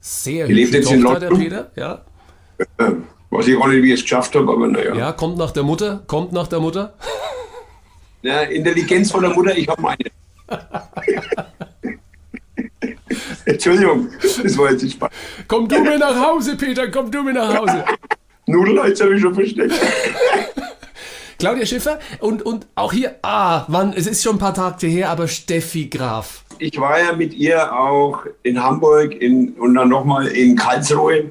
Sehr 0.00 0.46
Die 0.46 0.52
lebt 0.54 0.72
jetzt 0.72 0.92
in 0.92 1.02
Tochter, 1.02 1.20
der 1.20 1.30
London. 1.30 1.48
Peter. 1.48 1.70
Ja. 1.76 2.04
Äh, 2.78 2.92
Weiß 3.32 3.46
ich 3.48 3.56
auch 3.56 3.66
nicht, 3.68 3.82
wie 3.82 3.88
ich 3.92 4.00
es 4.00 4.02
geschafft 4.02 4.34
habe, 4.34 4.50
aber 4.52 4.66
naja. 4.68 4.94
ja, 4.94 5.12
kommt 5.12 5.36
nach 5.36 5.50
der 5.52 5.62
Mutter, 5.62 6.02
kommt 6.06 6.32
nach 6.32 6.46
der 6.48 6.58
Mutter. 6.60 6.94
Ja, 8.22 8.40
Intelligenz 8.42 9.10
von 9.10 9.22
der 9.22 9.30
Mutter, 9.32 9.56
ich 9.56 9.66
habe 9.68 9.80
meine. 9.82 9.98
Entschuldigung, 13.44 14.08
das 14.20 14.56
war 14.58 14.70
jetzt 14.72 14.82
nicht 14.82 14.94
Spaß. 14.94 15.10
Komm 15.48 15.68
du 15.68 15.80
mir 15.80 15.98
nach 15.98 16.14
Hause, 16.28 16.56
Peter, 16.56 16.88
komm 16.90 17.10
du 17.10 17.22
mir 17.22 17.32
nach 17.34 17.56
Hause. 17.56 17.84
Nudelholz 18.50 19.00
habe 19.00 19.14
ich 19.14 19.20
schon 19.20 19.34
versteckt. 19.34 19.74
Claudia 21.38 21.64
Schiffer 21.64 21.98
und, 22.20 22.42
und 22.42 22.66
auch 22.74 22.92
hier, 22.92 23.16
ah, 23.22 23.64
Mann, 23.68 23.94
es 23.96 24.06
ist 24.06 24.22
schon 24.22 24.36
ein 24.36 24.38
paar 24.38 24.52
Tage 24.52 24.86
her, 24.86 25.08
aber 25.08 25.26
Steffi 25.26 25.86
Graf. 25.86 26.44
Ich 26.58 26.78
war 26.78 27.00
ja 27.00 27.12
mit 27.14 27.32
ihr 27.32 27.72
auch 27.72 28.26
in 28.42 28.62
Hamburg 28.62 29.14
in, 29.14 29.54
und 29.54 29.74
dann 29.74 29.88
nochmal 29.88 30.26
in 30.26 30.54
Karlsruhe. 30.54 31.30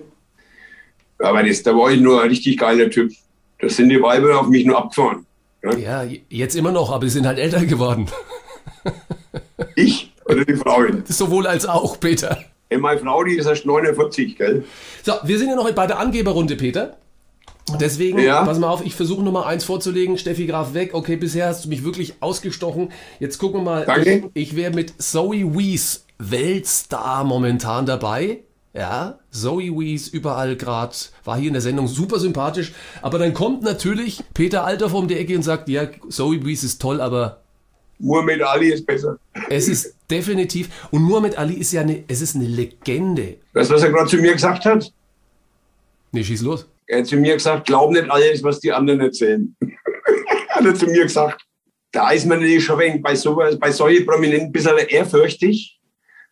Aber 1.19 1.43
das, 1.43 1.61
da 1.61 1.75
war 1.75 1.91
ich 1.91 2.01
nur 2.01 2.23
ein 2.23 2.29
richtig 2.29 2.57
geiler 2.57 2.89
Typ. 2.89 3.11
Da 3.59 3.69
sind 3.69 3.89
die 3.89 4.01
Weiber 4.01 4.39
auf 4.39 4.47
mich 4.47 4.65
nur 4.65 4.79
abgefahren. 4.79 5.27
Ja? 5.61 5.77
Ja, 5.77 6.07
jetzt 6.29 6.55
immer 6.55 6.71
noch, 6.71 6.91
aber 6.91 7.05
sie 7.05 7.11
sind 7.11 7.27
halt 7.27 7.37
älter 7.37 7.65
geworden. 7.65 8.07
Ich 9.75 10.13
oder 10.25 10.45
die 10.45 10.55
Frauen. 10.55 11.03
Sowohl 11.05 11.47
als 11.47 11.65
auch, 11.65 11.99
Peter. 11.99 12.37
Ey, 12.69 12.77
meine 12.77 12.99
Frau, 12.99 13.23
die 13.23 13.35
ist 13.35 13.45
erst 13.45 13.65
49, 13.65 14.37
gell? 14.37 14.63
So, 15.03 15.13
wir 15.23 15.37
sind 15.37 15.49
ja 15.49 15.55
noch 15.55 15.69
bei 15.71 15.87
der 15.87 15.99
Angeberrunde, 15.99 16.55
Peter. 16.55 16.97
Deswegen, 17.77 18.19
Ja. 18.19 18.43
pass 18.45 18.59
mal 18.59 18.69
auf, 18.69 18.85
ich 18.85 18.95
versuche 18.95 19.23
Nummer 19.23 19.45
eins 19.45 19.63
vorzulegen. 19.63 20.17
Steffi 20.17 20.45
Graf 20.47 20.73
weg. 20.73 20.93
Okay, 20.93 21.15
bisher 21.15 21.47
hast 21.47 21.65
du 21.65 21.69
mich 21.69 21.83
wirklich 21.83 22.15
ausgestochen. 22.21 22.91
Jetzt 23.19 23.37
gucken 23.37 23.61
wir 23.61 23.63
mal. 23.65 23.85
Danke. 23.85 24.29
Ich, 24.33 24.49
ich 24.51 24.55
wäre 24.55 24.73
mit 24.73 25.01
Zoe 25.01 25.55
Wees, 25.57 26.05
Weltstar 26.17 27.23
momentan 27.23 27.85
dabei. 27.85 28.43
Ja, 28.73 29.17
Zoe 29.31 29.71
Wees 29.79 30.07
überall 30.09 30.55
gerade, 30.55 30.95
war 31.23 31.37
hier 31.37 31.47
in 31.47 31.53
der 31.53 31.61
Sendung 31.61 31.87
super 31.87 32.19
sympathisch. 32.19 32.71
Aber 33.01 33.17
dann 33.17 33.33
kommt 33.33 33.63
natürlich 33.63 34.23
Peter 34.33 34.63
Alter 34.63 34.93
um 34.93 35.07
die 35.07 35.17
Ecke 35.17 35.35
und 35.35 35.41
sagt, 35.43 35.69
ja, 35.69 35.87
Zoe 36.09 36.45
Wees 36.45 36.63
ist 36.63 36.79
toll, 36.81 37.01
aber 37.01 37.41
Muhammad 37.97 38.41
Ali 38.41 38.71
ist 38.71 38.85
besser. 38.85 39.17
es 39.49 39.67
ist 39.67 39.95
definitiv, 40.09 40.69
und 40.91 41.01
Muhammad 41.01 41.37
Ali 41.37 41.55
ist 41.55 41.71
ja 41.73 41.81
eine, 41.81 42.03
es 42.07 42.21
ist 42.21 42.35
eine 42.35 42.45
Legende. 42.45 43.37
Weißt 43.53 43.71
du, 43.71 43.75
was 43.75 43.83
er 43.83 43.91
gerade 43.91 44.07
zu 44.09 44.17
mir 44.17 44.33
gesagt 44.33 44.63
hat? 44.65 44.93
Nee, 46.11 46.23
schieß 46.23 46.41
los. 46.43 46.65
Er 46.89 46.99
hat 46.99 47.07
zu 47.07 47.17
mir 47.17 47.35
gesagt, 47.35 47.67
glaub 47.67 47.91
nicht 47.91 48.09
alles, 48.09 48.41
was 48.41 48.59
die 48.59 48.71
anderen 48.71 48.99
erzählen. 48.99 49.55
hat 50.49 50.65
er 50.65 50.73
zu 50.73 50.87
mir 50.87 51.03
gesagt. 51.03 51.39
Da 51.91 52.09
ist 52.09 52.25
man 52.25 52.39
natürlich 52.39 52.65
schon 52.65 52.79
wenig 52.79 53.03
bei, 53.03 53.13
sowas, 53.13 53.59
bei 53.59 53.71
solchen 53.71 54.07
Prominenten 54.07 54.47
ein 54.47 54.51
bisschen 54.51 54.77
ehrfürchtig. 54.77 55.79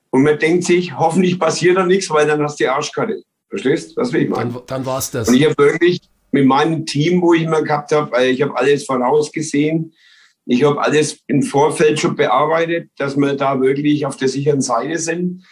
Und 0.09 0.23
man 0.23 0.39
denkt 0.39 0.63
sich, 0.63 0.97
hoffentlich 0.97 1.39
passiert 1.39 1.77
da 1.77 1.85
nichts, 1.85 2.09
weil 2.09 2.25
dann 2.25 2.41
hast 2.41 2.59
du 2.59 2.63
die 2.63 2.69
Arschkarte. 2.69 3.21
Verstehst 3.49 3.91
du, 3.91 4.01
was 4.01 4.11
will 4.11 4.23
ich 4.23 4.29
meinen? 4.29 4.51
Dann, 4.51 4.63
dann 4.65 4.85
war's 4.85 5.11
das. 5.11 5.27
Und 5.27 5.35
ich 5.35 5.45
habe 5.45 5.55
wirklich 5.57 6.01
mit 6.31 6.47
meinem 6.47 6.87
Team, 6.87 7.21
wo 7.21 7.35
ich 7.35 7.43
immer 7.43 7.61
gehabt 7.61 7.91
habe, 7.91 8.11
weil 8.11 8.31
ich 8.31 8.41
habe 8.41 8.57
alles 8.57 8.83
vorausgesehen. 8.85 9.93
Ich 10.47 10.63
habe 10.63 10.81
alles 10.81 11.19
im 11.27 11.43
Vorfeld 11.43 11.99
schon 11.99 12.15
bearbeitet, 12.15 12.89
dass 12.97 13.15
wir 13.15 13.35
da 13.35 13.61
wirklich 13.61 14.07
auf 14.07 14.17
der 14.17 14.27
sicheren 14.27 14.61
Seite 14.61 14.97
sind. 14.97 15.45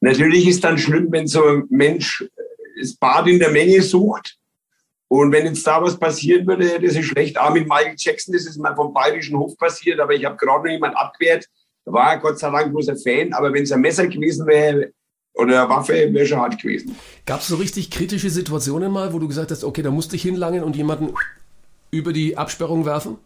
Natürlich 0.00 0.48
ist 0.48 0.64
dann 0.64 0.78
schlimm, 0.78 1.08
wenn 1.10 1.26
so 1.26 1.44
ein 1.44 1.64
Mensch 1.68 2.24
das 2.80 2.96
Bad 2.96 3.28
in 3.28 3.38
der 3.38 3.50
Menge 3.50 3.82
sucht. 3.82 4.36
Und 5.08 5.32
wenn 5.32 5.46
jetzt 5.46 5.66
da 5.66 5.82
was 5.82 5.98
passieren 5.98 6.46
würde, 6.46 6.80
das 6.80 6.94
ist 6.94 7.06
schlecht. 7.06 7.38
Auch 7.38 7.52
mit 7.52 7.68
Michael 7.68 7.96
Jackson, 7.98 8.32
das 8.32 8.46
ist 8.46 8.58
mal 8.58 8.76
vom 8.76 8.94
Bayerischen 8.94 9.36
Hof 9.36 9.56
passiert, 9.56 9.98
aber 9.98 10.14
ich 10.14 10.24
habe 10.24 10.36
gerade 10.36 10.62
noch 10.62 10.70
jemand 10.70 10.96
abgewehrt. 10.96 11.46
Da 11.84 11.92
war 11.92 12.12
er 12.12 12.18
Gott 12.18 12.38
sei 12.38 12.50
Dank 12.50 12.72
bloß 12.72 12.90
ein 12.90 12.98
Fan, 12.98 13.32
aber 13.32 13.52
wenn 13.52 13.64
es 13.64 13.72
ein 13.72 13.80
Messer 13.80 14.06
gewesen 14.06 14.46
wäre 14.46 14.92
oder 15.34 15.62
eine 15.62 15.68
Waffe, 15.68 16.12
wäre 16.12 16.26
schon 16.26 16.38
hart 16.38 16.60
gewesen. 16.60 16.94
Gab 17.26 17.40
es 17.40 17.48
so 17.48 17.56
richtig 17.56 17.90
kritische 17.90 18.30
Situationen 18.30 18.92
mal, 18.92 19.12
wo 19.12 19.18
du 19.18 19.26
gesagt 19.26 19.50
hast, 19.50 19.64
okay, 19.64 19.82
da 19.82 19.90
musste 19.90 20.14
ich 20.14 20.22
hinlangen 20.22 20.62
und 20.62 20.76
jemanden 20.76 21.12
über 21.90 22.12
die 22.12 22.36
Absperrung 22.36 22.84
werfen? 22.84 23.18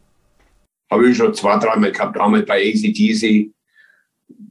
Habe 0.90 1.10
ich 1.10 1.16
schon 1.16 1.34
zwei, 1.34 1.58
dreimal 1.58 1.92
gehabt, 1.92 2.18
einmal 2.18 2.42
bei 2.44 2.62
ACDC, 2.62 3.50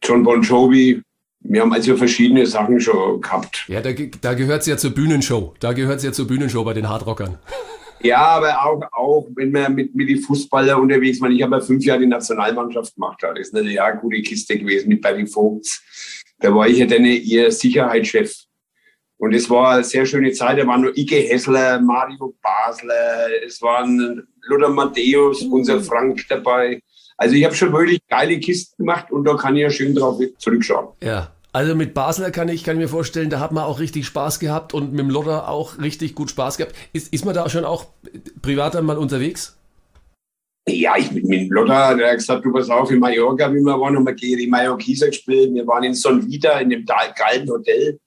John 0.03 0.23
Bon 0.23 0.41
Jovi. 0.41 1.01
Wir 1.43 1.61
haben 1.61 1.73
also 1.73 1.97
verschiedene 1.97 2.45
Sachen 2.45 2.79
schon 2.79 3.19
gehabt. 3.21 3.65
Ja, 3.67 3.81
da, 3.81 3.91
da 3.91 4.33
gehört 4.33 4.61
es 4.61 4.67
ja 4.67 4.77
zur 4.77 4.91
Bühnenshow. 4.91 5.53
Da 5.59 5.73
gehört 5.73 5.97
es 5.97 6.03
ja 6.03 6.11
zur 6.11 6.27
Bühnenshow 6.27 6.63
bei 6.63 6.73
den 6.73 6.89
Hardrockern. 6.89 7.37
Ja, 8.05 8.17
aber 8.17 8.65
auch, 8.65 8.81
auch 8.91 9.27
wenn 9.33 9.51
man 9.51 9.75
mit, 9.75 9.95
mit 9.95 10.09
den 10.09 10.19
Fußballer 10.19 10.77
unterwegs 10.77 11.21
war. 11.21 11.29
Ich 11.29 11.41
habe 11.41 11.55
ja 11.55 11.61
fünf 11.61 11.85
Jahre 11.85 12.01
die 12.01 12.07
Nationalmannschaft 12.07 12.95
gemacht. 12.95 13.23
Das 13.23 13.39
ist 13.39 13.55
eine 13.55 13.97
gute 14.01 14.21
Kiste 14.21 14.59
gewesen 14.59 14.89
mit 14.89 15.01
Barry 15.01 15.25
Vogts. 15.25 15.81
Da 16.37 16.53
war 16.53 16.67
ich 16.67 16.79
ja 16.79 16.85
dann 16.85 17.05
ihr 17.05 17.49
Sicherheitschef. 17.49 18.35
Und 19.15 19.33
es 19.33 19.49
war 19.49 19.75
eine 19.75 19.85
sehr 19.85 20.05
schöne 20.05 20.33
Zeit. 20.33 20.59
Da 20.59 20.67
waren 20.67 20.81
nur 20.81 20.97
Ike 20.97 21.15
Hessler, 21.15 21.79
Mario 21.79 22.35
Basler, 22.41 23.29
es 23.45 23.61
waren 23.61 24.27
Luther 24.41 24.67
Matthäus, 24.67 25.43
unser 25.43 25.79
Frank 25.79 26.25
dabei. 26.27 26.81
Also 27.17 27.35
ich 27.35 27.45
habe 27.45 27.55
schon 27.55 27.71
wirklich 27.73 28.01
geile 28.09 28.39
Kisten 28.39 28.75
gemacht 28.77 29.11
und 29.11 29.25
da 29.25 29.35
kann 29.35 29.55
ich 29.55 29.61
ja 29.61 29.69
schön 29.69 29.95
drauf 29.95 30.19
zurückschauen. 30.37 30.89
Ja. 31.01 31.31
Also 31.51 31.75
mit 31.75 31.93
Basler 31.93 32.31
kann 32.31 32.49
ich, 32.49 32.63
kann 32.63 32.77
ich 32.77 32.81
mir 32.81 32.87
vorstellen, 32.89 33.29
da 33.29 33.39
hat 33.39 33.51
man 33.51 33.63
auch 33.63 33.79
richtig 33.79 34.07
Spaß 34.07 34.39
gehabt 34.39 34.73
und 34.73 34.91
mit 34.91 34.99
dem 34.99 35.11
Lotter 35.11 35.47
auch 35.49 35.77
richtig 35.77 36.15
gut 36.15 36.31
Spaß 36.31 36.57
gehabt. 36.57 36.73
Ist, 36.93 37.13
ist 37.13 37.25
man 37.25 37.35
da 37.35 37.47
schon 37.47 37.63
auch 37.63 37.85
privat 38.41 38.75
einmal 38.75 38.97
unterwegs? 38.97 39.55
Ja, 40.67 40.95
ich 40.97 41.11
mit, 41.11 41.25
mit 41.25 41.51
Lotta, 41.51 41.93
der 41.93 42.11
hat 42.11 42.17
gesagt, 42.17 42.45
du 42.45 42.53
pass 42.53 42.69
auf, 42.69 42.89
in 42.89 42.99
Mallorca, 42.99 43.53
wie 43.53 43.59
wir 43.59 43.79
waren, 43.79 43.95
haben 43.95 44.05
wir 44.05 44.13
gegen 44.13 44.37
die 44.37 44.47
Mallorquíser 44.47 45.07
gespielt. 45.07 45.53
Wir 45.53 45.67
waren 45.67 45.83
in 45.83 45.93
Sonvita, 45.93 46.57
in 46.59 46.69
dem 46.69 46.85
geilen 46.85 47.49
Hotel. 47.49 47.99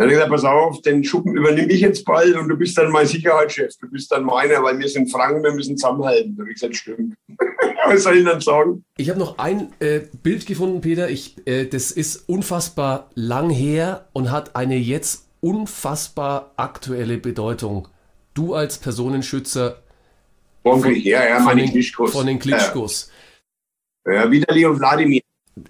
Dann 0.00 0.08
hat 0.08 0.14
er 0.14 0.28
gesagt, 0.28 0.30
pass 0.30 0.44
auf, 0.46 0.80
den 0.80 1.04
Schuppen 1.04 1.36
übernehme 1.36 1.70
ich 1.70 1.82
jetzt 1.82 2.06
bald 2.06 2.34
und 2.34 2.48
du 2.48 2.56
bist 2.56 2.78
dann 2.78 2.90
mein 2.90 3.06
Sicherheitschef. 3.06 3.76
Du 3.82 3.90
bist 3.90 4.10
dann 4.10 4.24
meiner, 4.24 4.62
weil 4.62 4.78
wir 4.78 4.88
sind 4.88 5.12
Franken, 5.12 5.42
wir 5.42 5.52
müssen 5.52 5.76
zusammenhalten. 5.76 6.36
Da 6.36 6.40
habe 6.40 6.50
ich 6.50 6.54
gesagt, 6.54 6.74
stimmt. 6.74 7.16
Was 7.86 8.04
soll 8.04 8.16
ich 8.16 8.24
dann 8.24 8.40
sagen? 8.40 8.82
Ich 8.96 9.10
habe 9.10 9.18
noch 9.18 9.36
ein 9.36 9.74
äh, 9.80 10.00
Bild 10.22 10.46
gefunden, 10.46 10.80
Peter. 10.80 11.10
Ich, 11.10 11.46
äh, 11.46 11.66
das 11.66 11.90
ist 11.90 12.30
unfassbar 12.30 13.10
lang 13.14 13.50
her 13.50 14.08
und 14.14 14.30
hat 14.30 14.56
eine 14.56 14.76
jetzt 14.76 15.28
unfassbar 15.40 16.54
aktuelle 16.56 17.18
Bedeutung. 17.18 17.88
Du 18.32 18.54
als 18.54 18.78
Personenschützer 18.78 19.82
von, 20.62 20.94
ja, 20.94 21.28
ja, 21.28 21.40
von, 21.40 21.58
den, 21.58 21.82
von 21.82 22.26
den 22.26 22.38
Klitschkos. 22.38 23.12
Ja, 24.06 24.14
ja 24.14 24.30
Vitali 24.30 24.64
und 24.64 24.80
Wladimir 24.80 25.20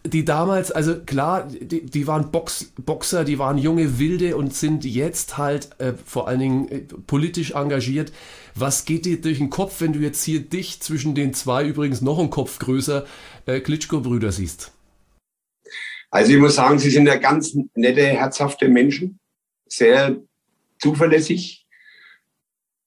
die 0.05 0.25
damals, 0.25 0.71
also 0.73 1.01
klar, 1.01 1.49
die, 1.49 1.85
die 1.87 2.07
waren 2.07 2.31
Box, 2.31 2.73
Boxer, 2.77 3.25
die 3.25 3.39
waren 3.39 3.59
junge 3.59 3.99
Wilde 3.99 4.37
und 4.37 4.55
sind 4.55 4.85
jetzt 4.85 5.39
halt 5.39 5.71
äh, 5.79 5.95
vor 6.05 6.29
allen 6.29 6.41
Dingen 6.41 6.69
äh, 6.69 6.81
politisch 7.07 7.53
engagiert. 7.53 8.13
Was 8.55 8.85
geht 8.85 9.05
dir 9.05 9.21
durch 9.21 9.39
den 9.39 9.51
Kopf, 9.51 9.81
wenn 9.81 9.93
du 9.93 10.01
jetzt 10.01 10.23
hier 10.25 10.41
dich 10.41 10.81
zwischen 10.81 11.15
den 11.15 11.35
zwei 11.35 11.67
übrigens 11.67 12.01
noch 12.01 12.19
einen 12.19 12.31
Kopf 12.31 12.59
größer 12.59 13.07
äh, 13.47 13.61
Klitschko-Brüder 13.61 14.33
siehst? 14.33 14.73
Also 16.11 16.33
ich 16.33 16.39
muss 16.39 16.57
sagen, 16.57 16.79
sie 16.79 16.91
sind 16.91 17.07
ja 17.07 17.17
ganz 17.17 17.57
nette, 17.75 18.03
herzhafte 18.03 18.69
Menschen, 18.69 19.21
sehr 19.67 20.17
zuverlässig, 20.81 21.67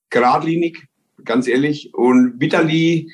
geradlinig, 0.09 0.85
ganz 1.23 1.47
ehrlich. 1.47 1.93
Und 1.93 2.39
Vitali, 2.39 3.11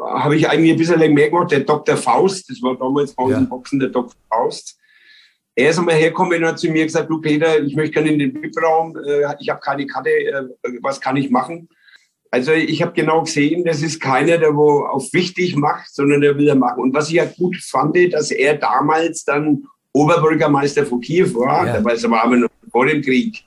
habe 0.00 0.36
ich 0.36 0.48
eigentlich 0.48 0.72
ein 0.72 0.78
bisschen 0.78 1.14
mehr 1.14 1.30
gemacht. 1.30 1.50
Der 1.50 1.60
Dr. 1.60 1.96
Faust, 1.96 2.48
das 2.50 2.62
war 2.62 2.76
damals 2.76 3.14
bei 3.14 3.24
uns 3.24 3.32
ja. 3.32 3.38
im 3.38 3.48
Boxen 3.48 3.80
der 3.80 3.88
Dr. 3.88 4.14
Faust. 4.28 4.78
Er 5.54 5.70
ist 5.70 5.78
einmal 5.78 5.96
hergekommen 5.96 6.42
und 6.42 6.48
hat 6.48 6.58
zu 6.58 6.70
mir 6.70 6.84
gesagt, 6.84 7.10
du 7.10 7.20
Peter, 7.20 7.60
ich 7.60 7.76
möchte 7.76 7.92
gerne 7.92 8.12
in 8.12 8.18
den 8.18 8.34
VIP-Raum, 8.34 8.96
äh, 8.96 9.34
ich 9.38 9.50
habe 9.50 9.60
keine 9.60 9.86
Karte, 9.86 10.10
äh, 10.10 10.44
was 10.80 11.00
kann 11.00 11.16
ich 11.16 11.30
machen? 11.30 11.68
Also 12.30 12.52
ich 12.52 12.80
habe 12.80 12.92
genau 12.92 13.22
gesehen, 13.22 13.62
das 13.62 13.82
ist 13.82 14.00
keiner, 14.00 14.38
der 14.38 14.56
wo 14.56 14.84
auf 14.84 15.12
wichtig 15.12 15.54
macht, 15.54 15.94
sondern 15.94 16.22
der 16.22 16.38
will 16.38 16.48
er 16.48 16.54
machen. 16.54 16.82
Und 16.82 16.94
was 16.94 17.08
ich 17.08 17.16
ja 17.16 17.26
gut 17.26 17.56
fand, 17.56 17.94
dass 18.14 18.30
er 18.30 18.54
damals 18.54 19.24
dann 19.24 19.66
Oberbürgermeister 19.92 20.86
von 20.86 21.02
Kiew 21.02 21.34
war, 21.34 21.66
ja. 21.66 21.80
das 21.82 22.08
war 22.08 22.24
aber 22.24 22.36
noch 22.36 22.48
vor 22.70 22.86
dem 22.86 23.02
Krieg. 23.02 23.44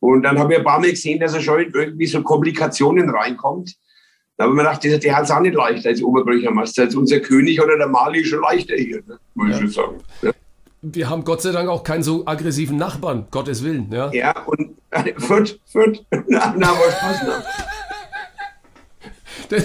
Und 0.00 0.24
dann 0.24 0.36
habe 0.36 0.54
ich 0.54 0.58
ein 0.58 0.64
paar 0.64 0.80
Mal 0.80 0.90
gesehen, 0.90 1.20
dass 1.20 1.34
er 1.34 1.40
schon 1.40 1.60
irgendwie 1.72 2.06
so 2.06 2.20
Komplikationen 2.22 3.08
reinkommt. 3.08 3.76
Da 4.42 4.48
haben 4.48 4.56
wir 4.56 4.64
gedacht, 4.64 4.82
der, 4.82 4.98
der 4.98 5.16
hat 5.16 5.22
es 5.22 5.30
auch 5.30 5.38
nicht 5.38 5.54
leicht 5.54 5.86
als 5.86 6.02
Oberbürgermeister. 6.02 6.82
Als 6.82 6.96
unser 6.96 7.20
König 7.20 7.62
oder 7.62 7.78
der 7.78 7.86
Mali 7.86 8.24
schon 8.24 8.40
leichter 8.40 8.74
hier, 8.74 9.00
ne? 9.06 9.16
muss 9.34 9.50
ja. 9.50 9.54
ich 9.54 9.60
schon 9.60 9.70
sagen. 9.70 9.98
Ja. 10.20 10.32
Wir 10.82 11.08
haben 11.08 11.22
Gott 11.22 11.42
sei 11.42 11.52
Dank 11.52 11.68
auch 11.68 11.84
keinen 11.84 12.02
so 12.02 12.26
aggressiven 12.26 12.76
Nachbarn, 12.76 13.28
Gottes 13.30 13.62
Willen. 13.62 13.88
Ja, 13.92 14.10
ja 14.12 14.36
und 14.46 14.74
Fürth, 15.18 15.60
Fürth, 15.66 16.04
na, 16.26 16.52
na, 16.58 16.70
was 16.72 16.98
passen 16.98 17.28
das, 19.48 19.64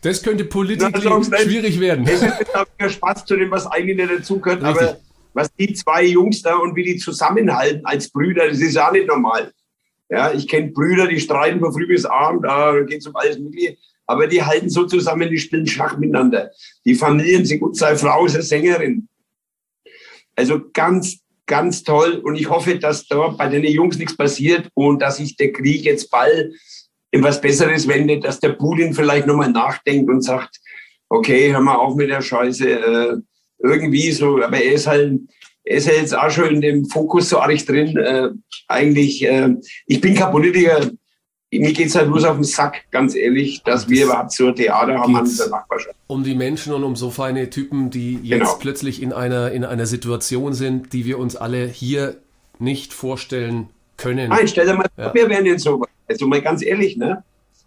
das 0.00 0.22
könnte 0.22 0.46
politisch 0.46 0.88
schwierig 0.88 1.78
werden. 1.78 2.06
Es 2.08 2.22
ist 2.22 2.34
ja 2.80 2.88
Spaß 2.88 3.26
zu 3.26 3.36
dem, 3.36 3.50
was 3.50 3.66
eigentlich 3.66 3.98
nicht 3.98 4.10
dazugehört, 4.10 4.62
aber 4.62 4.96
was 5.34 5.54
die 5.56 5.74
zwei 5.74 6.04
Jungs 6.04 6.40
da 6.40 6.56
und 6.56 6.74
wie 6.74 6.84
die 6.84 6.96
zusammenhalten 6.96 7.84
als 7.84 8.08
Brüder, 8.08 8.48
das 8.48 8.60
ist 8.60 8.78
auch 8.78 8.92
nicht 8.92 9.08
normal. 9.08 9.52
Ja, 10.08 10.32
ich 10.32 10.48
kenne 10.48 10.72
Brüder, 10.72 11.06
die 11.06 11.20
streiten 11.20 11.60
von 11.60 11.72
früh 11.72 11.86
bis 11.86 12.06
abend, 12.06 12.44
da 12.44 12.80
geht 12.80 13.00
es 13.00 13.06
um 13.06 13.14
alles 13.14 13.38
Mögliche. 13.38 13.76
Aber 14.10 14.26
die 14.26 14.42
halten 14.42 14.68
so 14.68 14.86
zusammen, 14.86 15.30
die 15.30 15.38
spielen 15.38 15.68
Schach 15.68 15.96
miteinander. 15.96 16.50
Die 16.84 16.96
Familien 16.96 17.44
sind 17.44 17.60
gut, 17.60 17.76
seine 17.76 17.96
Frau 17.96 18.26
eine 18.26 18.42
Sängerin. 18.42 19.08
Also 20.34 20.60
ganz, 20.72 21.20
ganz 21.46 21.84
toll. 21.84 22.20
Und 22.24 22.34
ich 22.34 22.50
hoffe, 22.50 22.76
dass 22.76 23.06
da 23.06 23.28
bei 23.28 23.48
den 23.48 23.62
Jungs 23.64 23.98
nichts 23.98 24.16
passiert 24.16 24.68
und 24.74 25.00
dass 25.00 25.18
sich 25.18 25.36
der 25.36 25.52
Krieg 25.52 25.84
jetzt 25.84 26.10
bald 26.10 26.52
in 27.12 27.22
was 27.22 27.40
Besseres 27.40 27.86
wendet, 27.86 28.24
dass 28.24 28.40
der 28.40 28.54
Putin 28.54 28.94
vielleicht 28.94 29.28
nochmal 29.28 29.52
nachdenkt 29.52 30.10
und 30.10 30.22
sagt, 30.22 30.56
okay, 31.08 31.52
hör 31.52 31.60
mal 31.60 31.76
auf 31.76 31.94
mit 31.94 32.10
der 32.10 32.20
Scheiße. 32.20 32.68
Äh, 32.68 33.16
irgendwie 33.62 34.10
so, 34.10 34.42
aber 34.42 34.60
er 34.60 34.72
ist 34.72 34.88
halt, 34.88 35.20
er 35.62 35.76
ist 35.76 35.86
ja 35.86 35.92
jetzt 35.92 36.16
auch 36.16 36.30
schon 36.30 36.54
in 36.56 36.60
dem 36.60 36.84
Fokus 36.86 37.28
so 37.28 37.38
arg 37.38 37.64
drin. 37.64 37.96
Äh, 37.96 38.30
eigentlich, 38.66 39.24
äh, 39.24 39.54
ich 39.86 40.00
bin 40.00 40.16
kein 40.16 40.32
Politiker. 40.32 40.90
Mir 41.52 41.72
geht 41.72 41.88
es 41.88 41.96
halt 41.96 42.08
bloß 42.08 42.24
auf 42.24 42.36
den 42.36 42.44
Sack, 42.44 42.84
ganz 42.92 43.16
ehrlich, 43.16 43.62
dass 43.64 43.88
wir 43.88 44.04
überhaupt 44.04 44.30
so 44.30 44.48
ein 44.48 44.54
Theater 44.54 44.98
haben 44.98 45.16
an 45.16 45.28
der 45.36 45.48
Nachbarschaft. 45.48 45.96
Um 46.06 46.22
die 46.22 46.36
Menschen 46.36 46.72
und 46.72 46.84
um 46.84 46.94
so 46.94 47.10
feine 47.10 47.50
Typen, 47.50 47.90
die 47.90 48.20
jetzt 48.22 48.40
genau. 48.40 48.54
plötzlich 48.60 49.02
in 49.02 49.12
einer, 49.12 49.50
in 49.50 49.64
einer 49.64 49.86
Situation 49.86 50.52
sind, 50.52 50.92
die 50.92 51.06
wir 51.06 51.18
uns 51.18 51.34
alle 51.34 51.66
hier 51.66 52.18
nicht 52.60 52.92
vorstellen 52.92 53.68
können. 53.96 54.28
Nein, 54.28 54.46
stell 54.46 54.66
dir 54.66 54.74
mal 54.74 54.86
ja. 54.96 55.12
wir 55.12 55.28
wären 55.28 55.46
in 55.46 55.58
sowas. 55.58 55.88
Also 56.08 56.28
mal 56.28 56.40
ganz 56.40 56.62
ehrlich, 56.62 56.96
ne? 56.96 57.24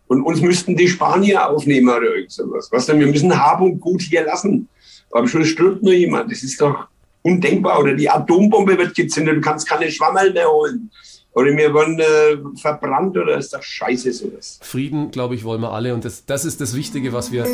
Und 0.08 0.24
uns 0.24 0.42
müssten 0.42 0.78
die 0.78 0.88
Spanier 0.88 1.50
aufnehmen 1.50 1.90
oder 1.90 2.16
irgend 2.16 2.32
sowas. 2.32 2.70
Was 2.72 2.86
denn? 2.86 3.00
Wir 3.00 3.08
müssen 3.08 3.38
Hab 3.38 3.60
und 3.62 3.80
Gut 3.80 4.02
hier 4.02 4.26
lassen. 4.26 4.70
Aber 5.12 5.22
am 5.22 5.28
Schluss 5.28 5.48
stirbt 5.48 5.84
nur 5.84 5.94
jemand. 5.94 6.32
Das 6.32 6.44
ist 6.44 6.60
doch, 6.62 6.88
undenkbar. 7.24 7.80
Oder 7.80 7.96
die 7.96 8.10
Atombombe 8.10 8.78
wird 8.78 8.94
gezündet, 8.94 9.38
du 9.38 9.42
kannst 9.42 9.68
keine 9.68 9.92
Schwammerl 9.92 10.32
mehr 10.32 10.50
holen. 10.50 10.92
Oder 11.36 11.58
wir 11.58 11.74
werden 11.74 12.00
äh, 12.00 12.60
verbrannt 12.60 13.18
oder 13.18 13.38
ist 13.38 13.54
das 13.54 13.66
scheiße 13.66 14.14
sowas. 14.14 14.60
Frieden, 14.62 15.10
glaube 15.10 15.34
ich, 15.34 15.44
wollen 15.44 15.62
wir 15.62 15.72
alle. 15.72 15.94
Und 15.94 16.06
das, 16.06 16.26
das 16.26 16.46
ist 16.46 16.62
das 16.62 16.76
Wichtige, 16.76 17.12
was 17.12 17.32
wir, 17.32 17.46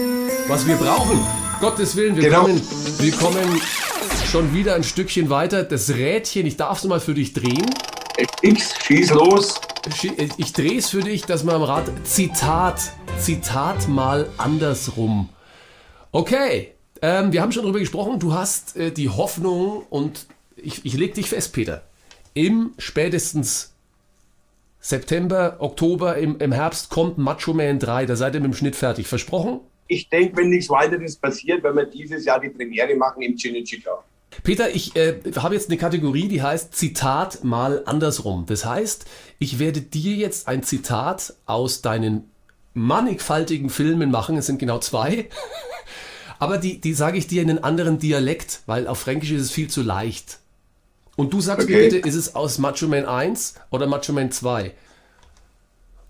was 0.48 0.68
wir 0.68 0.76
brauchen. 0.76 1.20
Gottes 1.62 1.96
Willen, 1.96 2.18
wir, 2.18 2.24
genau. 2.24 2.42
kommen, 2.42 2.62
wir 3.00 3.12
kommen 3.14 3.62
schon 4.26 4.54
wieder 4.54 4.76
ein 4.76 4.84
Stückchen 4.84 5.30
weiter. 5.30 5.64
Das 5.64 5.90
Rädchen, 5.92 6.46
ich 6.46 6.58
darf 6.58 6.80
es 6.80 6.84
mal 6.84 7.00
für 7.00 7.14
dich 7.14 7.32
drehen. 7.32 7.66
X, 8.42 8.74
schieß 8.86 9.14
los. 9.14 9.62
Ich 10.38 10.52
drehe 10.52 10.78
es 10.78 10.90
für 10.90 11.02
dich, 11.02 11.24
dass 11.24 11.46
man 11.46 11.56
am 11.56 11.64
Rad. 11.64 11.90
Zitat. 12.04 12.82
Zitat 13.18 13.88
mal 13.88 14.28
andersrum. 14.38 15.30
Okay, 16.12 16.74
ähm, 17.02 17.32
wir 17.32 17.42
haben 17.42 17.52
schon 17.52 17.64
darüber 17.64 17.80
gesprochen, 17.80 18.20
du 18.20 18.34
hast 18.34 18.76
äh, 18.76 18.92
die 18.92 19.10
Hoffnung 19.10 19.84
und 19.90 20.26
ich, 20.58 20.86
ich 20.86 20.96
leg 20.96 21.14
dich 21.14 21.30
fest, 21.30 21.54
Peter. 21.54 21.84
Im 22.40 22.74
spätestens 22.78 23.74
September, 24.80 25.58
Oktober, 25.60 26.16
im, 26.16 26.38
im 26.40 26.54
Herbst 26.54 26.90
kommt 26.90 27.18
Macho 27.18 27.54
Man 27.54 27.80
3. 27.80 28.06
Da 28.06 28.16
seid 28.16 28.34
ihr 28.34 28.40
mit 28.40 28.54
dem 28.54 28.56
Schnitt 28.56 28.78
fertig. 28.78 29.08
Versprochen? 29.08 29.60
Ich 29.88 30.08
denke, 30.08 30.38
wenn 30.38 30.48
nichts 30.48 30.70
weiteres 30.70 31.18
passiert, 31.18 31.64
wenn 31.64 31.76
wir 31.76 31.84
dieses 31.84 32.24
Jahr 32.24 32.40
die 32.40 32.48
Premiere 32.48 32.96
machen 32.96 33.24
im 33.24 33.36
Cinecittà. 33.36 33.90
Peter, 34.44 34.74
ich 34.74 34.96
äh, 34.96 35.20
habe 35.36 35.54
jetzt 35.54 35.70
eine 35.70 35.78
Kategorie, 35.78 36.30
die 36.30 36.42
heißt 36.42 36.74
Zitat 36.74 37.44
mal 37.44 37.84
andersrum. 37.86 38.46
Das 38.46 38.64
heißt, 38.64 39.06
ich 39.40 39.60
werde 39.60 39.82
dir 39.82 40.16
jetzt 40.16 40.48
ein 40.48 40.64
Zitat 40.64 41.34
aus 41.46 41.82
deinen 41.82 42.32
mannigfaltigen 42.74 43.70
Filmen 43.70 44.12
machen. 44.12 44.38
Es 44.38 44.46
sind 44.46 44.60
genau 44.60 44.80
zwei. 44.80 45.28
Aber 46.40 46.58
die, 46.58 46.80
die 46.80 46.94
sage 46.94 47.18
ich 47.18 47.28
dir 47.28 47.42
in 47.42 47.50
einem 47.50 47.66
anderen 47.66 48.00
Dialekt, 48.00 48.62
weil 48.66 48.88
auf 48.88 49.00
Fränkisch 49.00 49.32
ist 49.32 49.42
es 49.42 49.52
viel 49.52 49.70
zu 49.70 49.82
leicht. 49.82 50.39
Und 51.20 51.34
du 51.34 51.42
sagst 51.42 51.66
okay. 51.66 51.76
mir 51.76 51.90
bitte, 51.90 52.08
ist 52.08 52.16
es 52.16 52.34
aus 52.34 52.60
Macho 52.60 52.88
Man 52.88 53.06
1 53.06 53.56
oder 53.72 53.88
Macho 53.88 54.14
Man 54.14 54.32
2? 54.32 54.74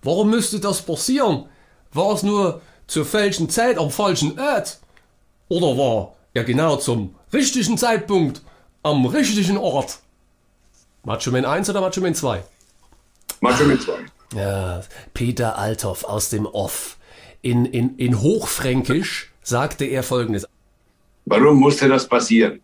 Warum 0.03 0.29
müsste 0.29 0.59
das 0.59 0.83
passieren? 0.83 1.45
War 1.91 2.13
es 2.13 2.21
nur 2.21 2.61
zur 2.85 3.05
falschen 3.05 3.49
Zeit 3.49 3.79
am 3.79 3.89
falschen 3.89 4.39
Ort? 4.39 4.77
Oder 5.47 5.75
war 5.79 6.15
er 6.35 6.43
genau 6.43 6.75
zum 6.75 7.15
richtigen 7.33 7.75
Zeitpunkt 7.75 8.43
am 8.83 9.07
richtigen 9.07 9.57
Ort? 9.57 9.97
Macho 11.03 11.31
Man 11.31 11.43
1 11.43 11.71
oder 11.71 11.81
Macho 11.81 12.01
Man 12.01 12.13
2? 12.13 12.43
Macho 13.41 13.65
Man 13.65 13.79
2. 13.79 13.93
Ja, 14.35 14.83
Peter 15.15 15.57
Althoff 15.57 16.03
aus 16.03 16.29
dem 16.29 16.45
Off. 16.45 16.97
In, 17.41 17.65
in, 17.65 17.97
in 17.97 18.21
Hochfränkisch 18.21 19.31
sagte 19.41 19.85
er 19.85 20.03
Folgendes. 20.03 20.45
Warum 21.25 21.57
musste 21.57 21.89
das 21.89 22.07
passieren? 22.07 22.61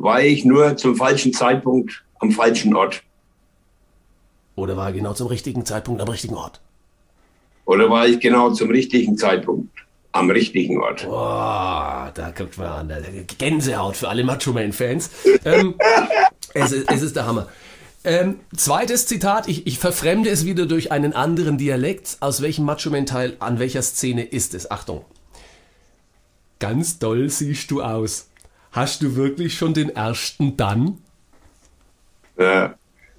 War 0.00 0.22
ich 0.22 0.44
nur 0.44 0.76
zum 0.76 0.94
falschen 0.94 1.32
Zeitpunkt 1.32 2.04
am 2.20 2.30
falschen 2.30 2.74
Ort? 2.74 3.02
Oder 4.54 4.76
war 4.76 4.86
er 4.86 4.92
genau 4.92 5.12
zum 5.12 5.26
richtigen 5.26 5.64
Zeitpunkt 5.64 6.00
am 6.00 6.08
richtigen 6.08 6.34
Ort? 6.34 6.60
Oder 7.64 7.90
war 7.90 8.06
ich 8.06 8.20
genau 8.20 8.50
zum 8.50 8.70
richtigen 8.70 9.18
Zeitpunkt 9.18 9.70
am 10.12 10.30
richtigen 10.30 10.80
Ort? 10.80 11.04
Boah, 11.04 12.12
da 12.14 12.30
guckt 12.30 12.58
man 12.58 12.90
an. 12.90 13.04
Gänsehaut 13.38 13.96
für 13.96 14.08
alle 14.08 14.22
Macho 14.22 14.52
Man-Fans. 14.52 15.10
ähm, 15.44 15.74
es, 16.54 16.72
es, 16.72 17.02
ist 17.02 17.16
der 17.16 17.26
Hammer. 17.26 17.48
Ähm, 18.04 18.38
zweites 18.56 19.06
Zitat, 19.06 19.48
ich, 19.48 19.66
ich 19.66 19.78
verfremde 19.80 20.30
es 20.30 20.46
wieder 20.46 20.66
durch 20.66 20.92
einen 20.92 21.12
anderen 21.12 21.58
Dialekt. 21.58 22.18
Aus 22.20 22.40
welchem 22.40 22.64
Macho-Man-Teil, 22.64 23.36
an 23.40 23.58
welcher 23.58 23.82
Szene 23.82 24.22
ist 24.22 24.54
es? 24.54 24.70
Achtung. 24.70 25.04
Ganz 26.60 27.00
doll 27.00 27.28
siehst 27.28 27.70
du 27.70 27.82
aus. 27.82 28.28
Hast 28.72 29.02
du 29.02 29.16
wirklich 29.16 29.54
schon 29.54 29.74
den 29.74 29.90
ersten 29.90 30.56
dann? 30.56 30.98
Äh, 32.36 32.68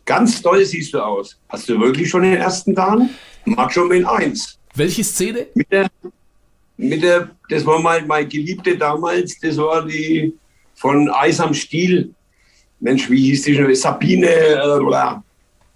ganz 0.06 0.42
toll 0.42 0.64
siehst 0.64 0.94
du 0.94 1.00
aus. 1.02 1.38
Hast 1.50 1.68
du 1.70 1.80
wirklich 1.80 2.10
schon 2.10 2.24
den 2.24 2.36
ersten 2.38 2.74
Dan? 2.76 3.10
Macho 3.46 3.86
Man 3.86 4.06
1. 4.06 4.58
Welche 4.76 5.04
Szene? 5.04 5.48
Mit 5.56 5.72
der, 5.72 5.90
mit 6.78 7.04
der, 7.04 7.30
das 7.50 7.66
war 7.66 7.80
mal 7.82 8.06
meine 8.06 8.28
Geliebte 8.28 8.78
damals, 8.78 9.38
das 9.40 9.58
war 9.58 9.86
die 9.86 10.34
von 10.76 11.10
Eis 11.10 11.40
am 11.40 11.54
Stiel. 11.54 12.14
Mensch, 12.80 13.10
wie 13.10 13.22
hieß 13.30 13.44
die 13.44 13.56
schon? 13.56 13.76
Sabine, 13.76 14.28
äh. 14.30 15.16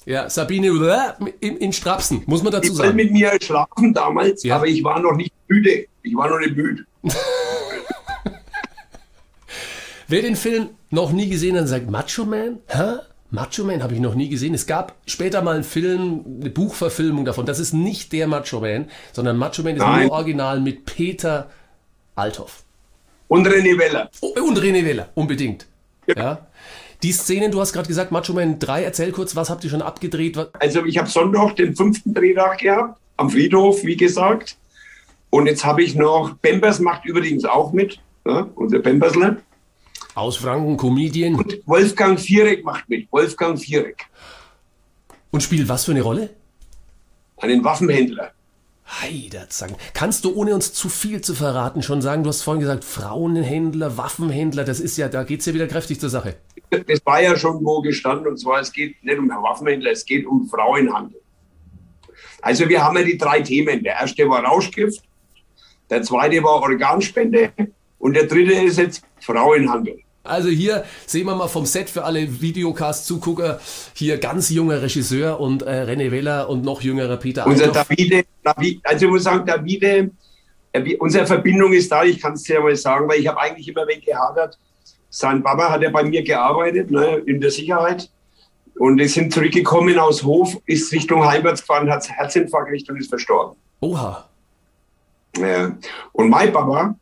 Ja, 0.06 0.30
Sabine 0.30 1.16
in, 1.40 1.58
in 1.58 1.74
Strapsen, 1.74 2.24
muss 2.26 2.44
man 2.44 2.52
dazu 2.54 2.64
die 2.72 2.78
wollte 2.78 2.84
sagen. 2.88 2.96
mit 2.98 3.12
mir 3.12 3.38
schlafen 3.42 3.94
damals, 3.94 4.44
Ja. 4.44 4.58
aber 4.58 4.68
ich 4.68 4.84
war 4.84 5.00
noch 5.00 5.16
nicht 5.16 5.34
müde. 5.48 5.86
Ich 6.04 6.16
war 6.16 6.30
noch 6.30 6.40
nicht 6.40 6.56
müde. 6.56 6.86
Wer 10.14 10.22
den 10.22 10.36
Film 10.36 10.70
noch 10.92 11.12
nie 11.12 11.28
gesehen 11.28 11.58
hat, 11.58 11.68
sagt 11.68 11.90
Macho 11.90 12.24
Man? 12.24 12.60
Hä? 12.68 13.00
Macho 13.32 13.64
Man 13.64 13.82
habe 13.82 13.96
ich 13.96 14.00
noch 14.00 14.14
nie 14.14 14.30
gesehen. 14.30 14.54
Es 14.54 14.68
gab 14.68 14.94
später 15.08 15.42
mal 15.42 15.56
einen 15.56 15.64
Film, 15.64 16.24
eine 16.40 16.52
Buchverfilmung 16.52 17.26
davon. 17.26 17.48
Das 17.48 17.58
ist 17.58 17.74
nicht 17.74 18.14
der 18.14 18.28
Macho 18.28 18.60
Man, 18.60 18.92
sondern 19.12 19.38
Macho 19.38 19.64
Man 19.64 19.76
ist 19.76 19.82
Nein. 19.82 20.06
nur 20.06 20.12
original 20.12 20.60
mit 20.60 20.86
Peter 20.86 21.50
Althoff. 22.14 22.62
Und 23.28 23.48
René 23.48 23.76
Weller. 23.80 24.12
Oh, 24.22 24.36
und 24.40 24.60
René 24.60 24.86
Weller, 24.86 25.10
unbedingt. 25.16 25.66
Ja. 26.06 26.16
Ja. 26.16 26.48
Die 27.02 27.12
Szenen, 27.12 27.50
du 27.50 27.60
hast 27.60 27.74
gerade 27.74 27.88
gesagt, 27.88 28.12
Macho 28.12 28.34
Man 28.34 28.60
3, 28.60 28.84
erzähl 28.84 29.12
kurz, 29.14 29.36
was 29.36 29.50
habt 29.50 29.64
ihr 29.64 29.72
schon 29.72 29.82
abgedreht? 29.82 30.38
Also 30.60 30.86
ich 30.86 31.00
habe 31.00 31.10
Sonntag 31.10 31.56
den 31.56 31.76
fünften 31.76 32.14
Drehtag 32.14 32.60
gehabt, 32.60 33.00
am 33.18 33.32
Friedhof, 33.32 33.84
wie 33.84 33.98
gesagt. 33.98 34.58
Und 35.32 35.48
jetzt 35.48 35.66
habe 35.66 35.82
ich 35.82 35.96
noch, 35.96 36.36
Bembers 36.36 36.78
macht 36.78 37.04
übrigens 37.04 37.46
auch 37.46 37.74
mit, 37.74 37.98
ja, 38.28 38.48
unser 38.54 38.78
Bembersler. 38.78 39.38
Aus 40.16 40.38
Franken, 40.38 40.78
Comedian. 40.78 41.36
Und 41.36 41.62
Wolfgang 41.66 42.20
Viereck 42.20 42.64
macht 42.64 42.88
mit, 42.88 43.12
Wolfgang 43.12 43.60
Viereck, 43.60 44.06
Und 45.32 45.42
spielt 45.42 45.68
was 45.68 45.86
für 45.86 45.92
eine 45.92 46.02
Rolle? 46.02 46.30
einen 47.44 47.64
Waffenhändler. 47.64 48.32
Heiderzangen. 49.02 49.76
Kannst 49.94 50.24
du, 50.26 50.36
ohne 50.36 50.54
uns 50.54 50.74
zu 50.74 50.90
viel 50.90 51.22
zu 51.22 51.34
verraten, 51.34 51.84
schon 51.84 52.02
sagen, 52.02 52.24
du 52.24 52.30
hast 52.30 52.42
vorhin 52.42 52.62
gesagt, 52.62 52.84
Frauenhändler, 52.84 53.98
Waffenhändler, 53.98 54.64
das 54.64 54.80
ist 54.80 54.98
ja, 54.98 55.10
da 55.10 55.24
geht's 55.24 55.46
ja 55.46 55.54
wieder 55.54 55.68
kräftig 55.68 56.00
zur 56.00 56.10
Sache. 56.10 56.36
Das 56.70 57.06
war 57.06 57.22
ja 57.22 57.36
schon 57.36 57.64
wo 57.64 57.82
gestanden, 57.82 58.28
und 58.28 58.38
zwar 58.38 58.60
es 58.60 58.72
geht 58.72 59.04
nicht 59.04 59.18
um 59.18 59.30
Waffenhändler, 59.30 59.92
es 59.92 60.06
geht 60.06 60.26
um 60.26 60.48
Frauenhandel. 60.48 61.20
Also 62.42 62.68
wir 62.68 62.84
haben 62.84 62.98
ja 62.98 63.04
die 63.04 63.18
drei 63.18 63.42
Themen. 63.42 63.84
Der 63.84 63.94
erste 63.94 64.28
war 64.28 64.44
Rauschgift, 64.44 65.02
der 65.90 66.04
zweite 66.04 66.44
war 66.44 66.62
Organspende 66.62 67.52
und 68.00 68.14
der 68.16 68.28
dritte 68.28 68.54
ist 68.54 68.78
jetzt 68.78 69.04
Frauenhandel. 69.22 70.03
Also 70.24 70.48
hier 70.48 70.86
sehen 71.06 71.26
wir 71.28 71.36
mal 71.36 71.50
vom 71.50 71.66
Set 71.66 71.90
für 71.90 72.06
alle 72.06 72.42
Videocast-Zugucker, 72.42 73.60
hier 73.94 74.18
ganz 74.18 74.50
junger 74.50 74.82
Regisseur 74.82 75.40
und 75.40 75.64
äh, 75.64 75.84
René 75.84 76.12
Weller 76.12 76.48
und 76.48 76.64
noch 76.64 76.82
jüngerer 76.82 77.18
Peter 77.18 77.46
Unser. 77.46 77.68
Davide, 77.68 78.24
Davi- 78.44 78.80
also 78.84 79.06
ich 79.06 79.12
muss 79.12 79.24
sagen, 79.24 79.46
Davide, 79.46 80.12
äh, 80.72 80.96
unsere 80.96 81.28
Verbindung 81.28 81.74
ist 81.74 81.92
da, 81.92 82.06
ich 82.06 82.22
kann 82.22 82.34
es 82.34 82.44
dir 82.44 82.62
mal 82.62 82.74
sagen, 82.76 83.10
weil 83.10 83.20
ich 83.20 83.28
habe 83.28 83.40
eigentlich 83.42 83.68
immer 83.68 83.86
wen 83.86 84.00
gehadert. 84.00 84.58
Sein 85.10 85.44
Papa 85.44 85.70
hat 85.70 85.82
ja 85.82 85.90
bei 85.90 86.04
mir 86.04 86.24
gearbeitet, 86.24 86.90
ne, 86.90 87.22
in 87.26 87.42
der 87.42 87.52
Sicherheit. 87.52 88.10
Und 88.80 88.98
wir 88.98 89.10
sind 89.10 89.34
zurückgekommen 89.34 90.00
aus 90.00 90.24
Hof, 90.24 90.58
ist 90.66 90.92
Richtung 90.94 91.24
Heimwärts 91.26 91.62
gefahren, 91.62 91.92
hat 91.92 92.10
Herzinfarkt 92.10 92.70
gekriegt 92.70 92.90
und 92.90 92.98
ist 92.98 93.10
verstorben. 93.10 93.58
Oha. 93.82 94.28
Ja. 95.38 95.76
Und 96.14 96.30
mein 96.30 96.52
Papa, 96.54 96.96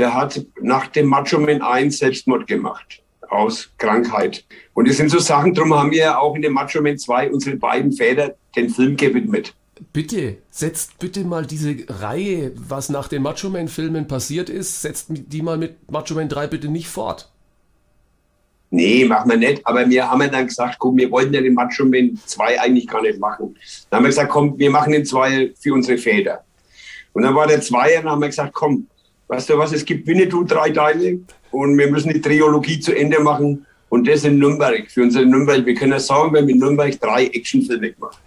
der 0.00 0.14
hat 0.14 0.40
nach 0.62 0.86
dem 0.88 1.06
Macho 1.06 1.38
Man 1.38 1.60
1 1.60 1.98
Selbstmord 1.98 2.46
gemacht. 2.46 3.02
Aus 3.28 3.70
Krankheit. 3.78 4.44
Und 4.74 4.88
das 4.88 4.96
sind 4.96 5.10
so 5.10 5.20
Sachen, 5.20 5.54
darum 5.54 5.72
haben 5.74 5.92
wir 5.92 6.18
auch 6.18 6.34
in 6.34 6.42
dem 6.42 6.54
Macho 6.54 6.82
Man 6.82 6.98
2 6.98 7.30
unsere 7.30 7.56
beiden 7.56 7.92
Väter 7.92 8.34
den 8.56 8.70
Film 8.70 8.96
gewidmet. 8.96 9.54
Bitte, 9.92 10.38
setzt 10.50 10.98
bitte 10.98 11.24
mal 11.24 11.46
diese 11.46 11.76
Reihe, 11.88 12.52
was 12.56 12.88
nach 12.88 13.08
den 13.08 13.22
Macho 13.22 13.48
Man-Filmen 13.48 14.08
passiert 14.08 14.50
ist, 14.50 14.82
setzt 14.82 15.06
die 15.08 15.42
mal 15.42 15.56
mit 15.56 15.90
Macho 15.90 16.14
Man 16.14 16.28
3 16.28 16.48
bitte 16.48 16.68
nicht 16.68 16.88
fort. 16.88 17.30
Nee, 18.70 19.04
machen 19.04 19.30
wir 19.30 19.36
nicht. 19.36 19.66
Aber 19.66 19.88
wir 19.88 20.10
haben 20.10 20.22
ja 20.22 20.28
dann 20.28 20.46
gesagt, 20.46 20.76
komm, 20.78 20.96
wir 20.96 21.10
wollten 21.10 21.34
ja 21.34 21.40
den 21.40 21.54
Macho 21.54 21.84
Man 21.84 22.18
2 22.24 22.60
eigentlich 22.60 22.88
gar 22.88 23.02
nicht 23.02 23.18
machen. 23.18 23.56
Dann 23.90 23.98
haben 23.98 24.04
wir 24.04 24.10
gesagt, 24.10 24.30
komm, 24.30 24.58
wir 24.58 24.70
machen 24.70 24.92
den 24.92 25.04
2 25.04 25.52
für 25.58 25.74
unsere 25.74 25.98
Väter. 25.98 26.44
Und 27.12 27.22
dann 27.22 27.34
war 27.34 27.46
der 27.46 27.60
2 27.60 27.98
und 27.98 28.04
dann 28.04 28.12
haben 28.12 28.20
wir 28.22 28.28
gesagt, 28.28 28.54
komm, 28.54 28.86
weißt 29.30 29.48
du 29.48 29.58
was, 29.58 29.72
es 29.72 29.84
gibt 29.84 30.06
Winnetou 30.06 30.42
drei 30.44 30.70
Teile 30.70 31.20
und 31.52 31.78
wir 31.78 31.90
müssen 31.90 32.12
die 32.12 32.20
Trilogie 32.20 32.80
zu 32.80 32.94
Ende 32.94 33.20
machen. 33.20 33.64
Und 33.88 34.06
das 34.06 34.24
in 34.24 34.38
Nürnberg, 34.38 34.88
für 34.88 35.02
unsere 35.02 35.26
Nürnberg. 35.26 35.66
Wir 35.66 35.74
können 35.74 35.92
ja 35.92 35.98
sagen, 35.98 36.32
wir 36.32 36.40
haben 36.42 36.48
in 36.48 36.58
Nürnberg 36.58 37.00
drei 37.00 37.26
Actionfilme 37.26 37.92
gemacht. 37.92 38.20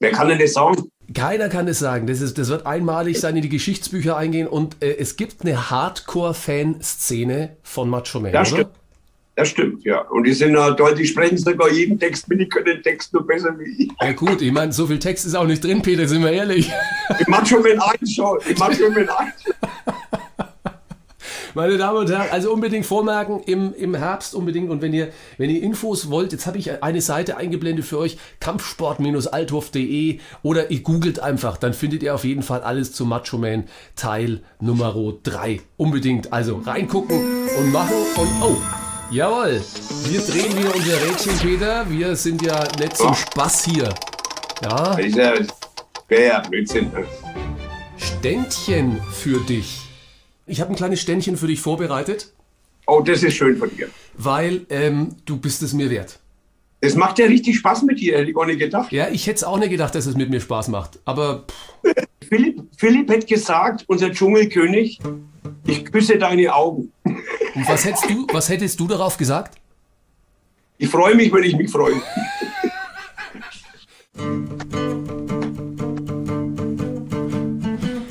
Wer 0.00 0.10
kann 0.10 0.28
denn 0.28 0.40
das 0.40 0.54
sagen? 0.54 0.88
Keiner 1.14 1.48
kann 1.48 1.68
es 1.68 1.78
sagen. 1.78 2.08
Das, 2.08 2.20
ist, 2.20 2.36
das 2.38 2.48
wird 2.48 2.66
einmalig 2.66 3.20
sein, 3.20 3.36
in 3.36 3.42
die 3.42 3.48
Geschichtsbücher 3.48 4.16
eingehen 4.16 4.48
und 4.48 4.82
äh, 4.82 4.96
es 4.96 5.16
gibt 5.16 5.42
eine 5.42 5.70
Hardcore-Fan-Szene 5.70 7.56
von 7.62 7.88
Macho 7.88 8.18
Man, 8.18 8.32
Das 8.32 8.52
oder? 8.52 8.62
stimmt. 8.62 8.81
Das 9.34 9.48
stimmt, 9.48 9.82
ja. 9.84 10.02
Und 10.08 10.24
die 10.24 10.34
sind 10.34 10.58
halt 10.58 10.78
die 10.98 11.06
sprechen 11.06 11.38
sogar 11.38 11.70
jeden 11.70 11.98
Text 11.98 12.28
mit, 12.28 12.40
die 12.40 12.48
können 12.48 12.66
den 12.66 12.82
Text 12.82 13.14
nur 13.14 13.26
besser 13.26 13.58
wie 13.58 13.84
ich. 13.84 13.90
Ja 14.00 14.12
gut, 14.12 14.42
ich 14.42 14.52
meine, 14.52 14.72
so 14.72 14.86
viel 14.86 14.98
Text 14.98 15.24
ist 15.24 15.34
auch 15.34 15.46
nicht 15.46 15.64
drin, 15.64 15.80
Peter, 15.80 16.06
sind 16.06 16.22
wir 16.22 16.32
ehrlich. 16.32 16.70
Die 17.18 17.30
Macho 17.30 17.58
Man 17.60 17.80
1 17.80 18.14
schon. 18.14 18.38
Die 18.46 18.54
Macho 18.54 18.90
Man 18.90 19.08
1. 19.08 19.32
Meine 21.54 21.76
Damen 21.76 21.98
und 21.98 22.10
Herren, 22.10 22.28
also 22.30 22.50
unbedingt 22.50 22.86
vormerken, 22.86 23.40
im, 23.44 23.74
im 23.74 23.94
Herbst 23.94 24.34
unbedingt. 24.34 24.70
Und 24.70 24.80
wenn 24.80 24.94
ihr, 24.94 25.08
wenn 25.36 25.50
ihr 25.50 25.62
Infos 25.62 26.08
wollt, 26.08 26.32
jetzt 26.32 26.46
habe 26.46 26.56
ich 26.56 26.82
eine 26.82 27.02
Seite 27.02 27.36
eingeblendet 27.36 27.84
für 27.84 27.98
euch, 27.98 28.16
kampfsport-althof.de 28.40 30.18
oder 30.42 30.70
ihr 30.70 30.80
googelt 30.80 31.20
einfach, 31.20 31.58
dann 31.58 31.74
findet 31.74 32.02
ihr 32.02 32.14
auf 32.14 32.24
jeden 32.24 32.42
Fall 32.42 32.62
alles 32.62 32.92
zu 32.92 33.04
Macho 33.04 33.36
Man 33.36 33.64
Teil 33.96 34.42
Nummer 34.60 34.94
3. 35.22 35.60
Unbedingt, 35.76 36.32
also 36.32 36.56
reingucken 36.64 37.18
und 37.58 37.70
machen 37.70 37.96
und 38.16 38.28
oh, 38.42 38.56
jawohl, 39.12 39.60
wir 40.04 40.20
drehen 40.20 40.56
wieder 40.58 40.74
unser 40.74 41.02
Rädchen, 41.02 41.38
Peter. 41.38 41.88
Wir 41.90 42.16
sind 42.16 42.42
ja 42.42 42.64
nicht 42.78 42.96
zum. 42.96 43.14
Spaß 43.14 43.64
hier. 43.64 43.94
Ja, 44.62 44.96
wäre 44.96 46.26
ja 46.26 46.40
Blödsinn. 46.40 46.90
Ständchen 47.96 49.00
für 49.12 49.40
dich. 49.40 49.80
Ich 50.46 50.60
habe 50.60 50.70
ein 50.70 50.76
kleines 50.76 51.00
Ständchen 51.00 51.36
für 51.36 51.46
dich 51.46 51.60
vorbereitet, 51.60 52.32
Oh, 52.86 53.00
das 53.00 53.22
ist 53.22 53.34
schön 53.34 53.56
von 53.58 53.74
dir. 53.76 53.88
weil 54.14 54.66
ähm, 54.68 55.14
du 55.24 55.36
bist 55.36 55.62
es 55.62 55.72
mir 55.72 55.88
wert. 55.88 56.18
Das 56.82 56.94
macht 56.96 57.18
ja 57.20 57.26
richtig 57.26 57.58
Spaß 57.58 57.84
mit 57.84 58.00
dir, 58.00 58.18
hätte 58.18 58.30
ich 58.30 58.34
gar 58.34 58.44
nicht 58.44 58.58
gedacht. 58.58 58.90
Ja, 58.90 59.06
ich 59.08 59.28
hätte 59.28 59.36
es 59.36 59.44
auch 59.44 59.56
nicht 59.56 59.70
gedacht, 59.70 59.94
dass 59.94 60.04
es 60.04 60.16
mit 60.16 60.30
mir 60.30 60.40
Spaß 60.40 60.66
macht. 60.66 60.98
Aber 61.04 61.44
Philipp, 62.28 62.60
Philipp 62.76 63.08
hat 63.08 63.24
gesagt, 63.28 63.84
unser 63.86 64.10
Dschungelkönig, 64.10 64.98
ich 65.64 65.84
küsse 65.84 66.18
deine 66.18 66.52
Augen. 66.52 66.90
und 67.04 67.68
was 67.68 67.84
hättest 67.84 68.10
du, 68.10 68.26
was 68.32 68.48
hättest 68.48 68.80
du 68.80 68.88
darauf 68.88 69.16
gesagt? 69.16 69.60
Ich 70.76 70.88
freue 70.88 71.14
mich, 71.14 71.32
wenn 71.32 71.44
ich 71.44 71.54
mich 71.54 71.70
freue. 71.70 71.94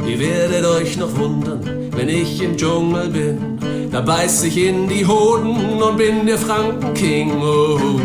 Ihr 0.08 0.18
werdet 0.18 0.66
euch 0.66 0.96
noch 0.96 1.14
wundern, 1.18 1.92
wenn 1.92 2.08
ich 2.08 2.42
im 2.42 2.56
Dschungel 2.56 3.10
bin. 3.10 3.60
Da 3.92 4.00
beiß 4.00 4.44
ich 4.46 4.56
in 4.56 4.88
die 4.88 5.06
Hoden 5.06 5.82
und 5.82 5.98
bin 5.98 6.26
der 6.26 6.38
Frankenking. 6.38 7.34
Oh, 7.42 7.78
oh, 7.78 8.00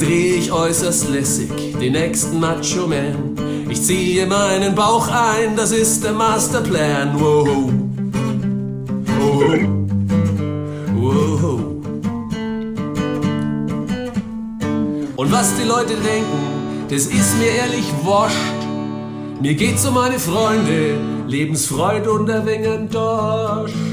dreh 0.00 0.36
ich 0.36 0.50
äußerst 0.50 1.10
lässig 1.10 1.50
den 1.80 1.92
nächsten 1.92 2.40
Macho 2.40 2.86
Man. 2.86 3.36
Ich 3.68 3.82
ziehe 3.82 4.26
meinen 4.26 4.74
Bauch 4.74 5.08
ein, 5.08 5.56
das 5.56 5.72
ist 5.72 6.02
der 6.02 6.12
Masterplan. 6.12 7.20
Wow. 7.20 7.72
Oh. 9.20 9.42
Wow. 10.96 11.60
Und 15.16 15.32
was 15.32 15.54
die 15.56 15.68
Leute 15.68 15.94
denken, 15.94 16.86
das 16.88 17.06
ist 17.06 17.38
mir 17.38 17.50
ehrlich 17.50 17.84
wurscht. 18.02 18.36
Mir 19.40 19.54
geht's 19.54 19.86
um 19.86 19.94
meine 19.94 20.18
Freunde, 20.18 20.98
Lebensfreude 21.26 22.10
und 22.10 22.30
ein 22.30 22.46
wenig 22.46 22.90
Dorsch. 22.90 23.89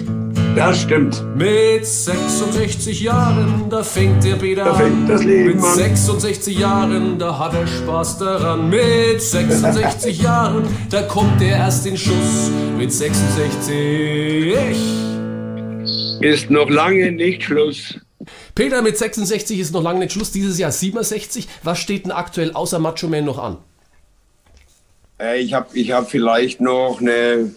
Das 0.57 0.81
stimmt. 0.81 1.23
Mit 1.35 1.85
66 1.85 3.01
Jahren, 3.01 3.69
da 3.69 3.83
fängt 3.83 4.23
der 4.23 4.37
Peter 4.37 4.63
Da 4.65 4.73
an. 4.73 5.07
das 5.07 5.23
Leben 5.23 5.57
Mit 5.57 5.63
an. 5.63 5.75
66 5.75 6.57
Jahren, 6.57 7.19
da 7.19 7.37
hat 7.37 7.53
er 7.53 7.67
Spaß 7.67 8.17
daran. 8.17 8.67
Mit 8.67 9.21
66 9.21 10.19
Jahren, 10.19 10.63
da 10.89 11.03
kommt 11.03 11.43
er 11.43 11.57
erst 11.57 11.85
in 11.85 11.95
Schuss. 11.95 12.49
Mit 12.75 12.91
66. 12.91 14.57
Ist 16.21 16.49
noch 16.49 16.71
lange 16.71 17.11
nicht 17.11 17.43
Schluss. 17.43 17.99
Peter 18.55 18.81
mit 18.81 18.97
66 18.97 19.59
ist 19.59 19.73
noch 19.73 19.83
lange 19.83 19.99
nicht 19.99 20.13
Schluss. 20.13 20.31
Dieses 20.31 20.57
Jahr 20.57 20.71
67. 20.71 21.47
Was 21.61 21.77
steht 21.77 22.05
denn 22.05 22.11
aktuell 22.11 22.53
außer 22.53 22.79
Macho 22.79 23.07
Man 23.07 23.25
noch 23.25 23.37
an? 23.37 23.57
Äh, 25.19 25.39
ich 25.39 25.53
habe 25.53 25.67
ich 25.77 25.91
hab 25.91 26.09
vielleicht 26.09 26.61
noch 26.61 26.97
eine 26.99 27.51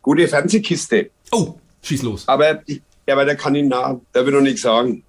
gute 0.00 0.26
Fernsehkiste. 0.28 1.10
Oh, 1.30 1.56
schieß 1.82 2.02
los. 2.02 2.28
Aber, 2.28 2.60
ja, 2.66 2.76
aber 3.14 3.24
da 3.24 3.34
kann 3.34 3.54
ich 3.54 3.64
nach, 3.64 3.96
da 4.12 4.20
will 4.20 4.28
ich 4.32 4.34
noch 4.34 4.42
nichts 4.42 4.62
sagen. 4.62 5.02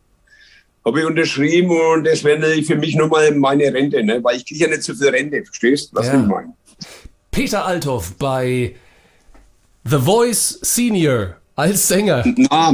Habe 0.84 1.00
ich 1.02 1.06
unterschrieben 1.06 1.70
und 1.70 2.06
das 2.06 2.24
wäre 2.24 2.64
für 2.64 2.76
mich 2.76 2.96
nochmal 2.96 3.32
meine 3.36 3.72
Rente, 3.74 4.04
ne? 4.04 4.24
weil 4.24 4.38
ich 4.38 4.46
kriege 4.46 4.62
ja 4.66 4.68
nicht 4.70 4.82
so 4.84 4.96
viel 4.96 5.10
Rente, 5.10 5.44
verstehst 5.44 5.92
du, 5.92 5.98
was 5.98 6.08
Ja. 6.08 6.20
ich 6.20 6.26
meine? 6.26 6.54
Peter 7.30 7.66
Althoff 7.66 8.16
bei 8.18 8.76
The 9.86 9.98
Voice 10.00 10.60
Senior 10.62 11.38
als 11.56 11.88
Sänger. 11.88 12.24
Na, 12.36 12.74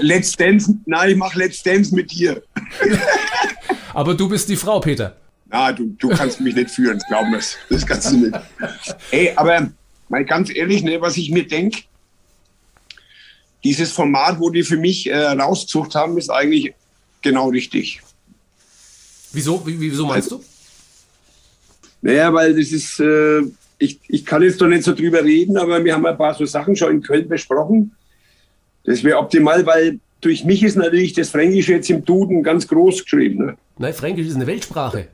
Let's 0.00 0.34
Dance, 0.36 0.74
nein, 0.86 1.10
ich 1.10 1.16
mache 1.16 1.38
Let's 1.38 1.62
Dance 1.62 1.94
mit 1.94 2.10
dir. 2.10 2.42
Aber 3.94 4.14
du 4.14 4.28
bist 4.28 4.48
die 4.48 4.56
Frau, 4.56 4.80
Peter. 4.80 5.16
Na, 5.46 5.72
du, 5.72 5.94
du 5.98 6.08
kannst 6.08 6.40
mich 6.40 6.54
nicht 6.54 6.70
führen, 6.70 6.98
glaub 7.08 7.28
mir's. 7.28 7.56
Das 7.70 7.86
kannst 7.86 8.12
du 8.12 8.16
nicht. 8.16 8.36
Ey, 9.10 9.32
aber 9.36 9.68
mal 10.08 10.24
ganz 10.24 10.50
ehrlich, 10.54 10.82
ne, 10.82 11.00
was 11.00 11.16
ich 11.16 11.30
mir 11.30 11.46
denke, 11.46 11.82
dieses 13.66 13.90
Format, 13.90 14.38
wo 14.38 14.48
die 14.50 14.62
für 14.62 14.76
mich 14.76 15.08
äh, 15.10 15.16
rausgesucht 15.16 15.94
haben, 15.96 16.16
ist 16.18 16.30
eigentlich 16.30 16.72
genau 17.20 17.48
richtig. 17.48 18.00
Wieso, 19.32 19.60
wie- 19.66 19.80
wieso 19.80 20.06
meinst 20.06 20.30
du? 20.30 20.42
Naja, 22.02 22.32
weil 22.32 22.54
das 22.54 22.70
ist, 22.70 23.00
äh, 23.00 23.40
ich, 23.78 23.98
ich 24.08 24.24
kann 24.24 24.42
jetzt 24.42 24.60
doch 24.60 24.68
nicht 24.68 24.84
so 24.84 24.94
drüber 24.94 25.24
reden, 25.24 25.56
aber 25.56 25.84
wir 25.84 25.92
haben 25.94 26.06
ein 26.06 26.16
paar 26.16 26.34
so 26.34 26.44
Sachen 26.46 26.76
schon 26.76 26.92
in 26.92 27.02
Köln 27.02 27.28
besprochen. 27.28 27.92
Das 28.84 29.02
wäre 29.02 29.18
optimal, 29.18 29.66
weil 29.66 29.98
durch 30.20 30.44
mich 30.44 30.62
ist 30.62 30.76
natürlich 30.76 31.12
das 31.14 31.30
Fränkische 31.30 31.72
jetzt 31.72 31.90
im 31.90 32.04
Duden 32.04 32.42
ganz 32.44 32.68
groß 32.68 33.02
geschrieben. 33.02 33.46
Ne? 33.46 33.56
Nein, 33.78 33.92
Fränkisch 33.94 34.28
ist 34.28 34.36
eine 34.36 34.46
Weltsprache. 34.46 35.08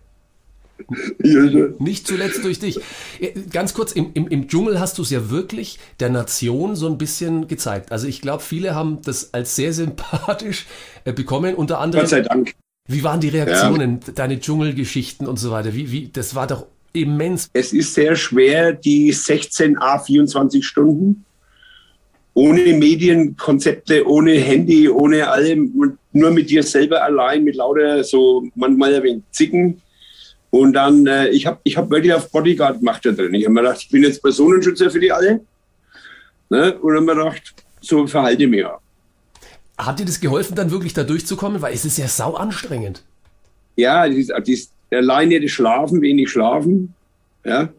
Ja. 1.22 1.68
Nicht 1.78 2.06
zuletzt 2.06 2.44
durch 2.44 2.58
dich. 2.58 2.80
Ja, 3.20 3.28
Ganz 3.52 3.74
kurz, 3.74 3.92
im, 3.92 4.10
im, 4.14 4.28
im 4.28 4.48
Dschungel 4.48 4.80
hast 4.80 4.98
du 4.98 5.02
es 5.02 5.10
ja 5.10 5.30
wirklich 5.30 5.78
der 6.00 6.10
Nation 6.10 6.76
so 6.76 6.86
ein 6.86 6.98
bisschen 6.98 7.48
gezeigt. 7.48 7.92
Also 7.92 8.06
ich 8.06 8.20
glaube, 8.20 8.42
viele 8.42 8.74
haben 8.74 8.98
das 9.04 9.32
als 9.32 9.56
sehr 9.56 9.72
sympathisch 9.72 10.66
äh, 11.04 11.12
bekommen. 11.12 11.54
Unter 11.54 11.80
anderem, 11.80 12.02
Gott 12.02 12.10
sei 12.10 12.20
Dank. 12.22 12.54
wie 12.88 13.04
waren 13.04 13.20
die 13.20 13.28
Reaktionen, 13.28 14.00
deine 14.14 14.40
Dschungelgeschichten 14.40 15.26
und 15.26 15.38
so 15.38 15.50
weiter? 15.50 15.74
Wie, 15.74 15.92
wie, 15.92 16.08
das 16.08 16.34
war 16.34 16.46
doch 16.46 16.66
immens. 16.92 17.48
Es 17.52 17.72
ist 17.72 17.94
sehr 17.94 18.16
schwer, 18.16 18.72
die 18.72 19.12
16 19.12 19.78
A 19.78 19.98
24 19.98 20.66
Stunden 20.66 21.24
ohne 22.34 22.72
Medienkonzepte, 22.74 24.06
ohne 24.06 24.32
Handy, 24.32 24.88
ohne 24.88 25.28
allem, 25.28 25.96
nur 26.12 26.30
mit 26.30 26.50
dir 26.50 26.62
selber 26.62 27.02
allein, 27.02 27.44
mit 27.44 27.56
lauter 27.56 28.02
so 28.04 28.46
manchmal 28.54 28.94
ein 28.94 29.02
wenig 29.02 29.22
Zicken. 29.30 29.82
Und 30.52 30.74
dann, 30.74 31.06
äh, 31.06 31.28
ich 31.28 31.46
habe 31.46 31.60
ich 31.64 31.78
hab 31.78 31.90
wirklich 31.90 32.12
auf 32.12 32.30
Bodyguard 32.30 32.80
gemacht 32.80 33.06
da 33.06 33.12
drin. 33.12 33.32
Ich 33.32 33.44
habe 33.44 33.54
mir 33.54 33.62
gedacht, 33.62 33.80
ich 33.80 33.88
bin 33.88 34.02
jetzt 34.02 34.22
Personenschützer 34.22 34.90
für 34.90 35.00
die 35.00 35.10
alle. 35.10 35.40
Ne? 36.50 36.78
Und 36.78 36.94
dann 36.94 37.08
habe 37.08 37.16
mir 37.16 37.24
gedacht, 37.24 37.54
so 37.80 38.06
verhalte 38.06 38.42
ich 38.42 38.50
mich 38.50 38.62
auch. 38.66 38.78
Hat 39.78 39.98
dir 39.98 40.04
das 40.04 40.20
geholfen, 40.20 40.54
dann 40.54 40.70
wirklich 40.70 40.92
da 40.92 41.04
durchzukommen? 41.04 41.62
Weil 41.62 41.72
es 41.72 41.86
ist 41.86 41.96
ja 41.96 42.06
sau 42.06 42.34
anstrengend. 42.34 43.02
Ja, 43.76 44.06
das 44.06 44.16
ist, 44.16 44.28
das 44.28 44.46
ist 44.46 44.72
alleine 44.90 45.40
das 45.40 45.50
Schlafen, 45.50 46.02
wenig 46.02 46.30
Schlafen. 46.30 46.92
Ja. 47.44 47.70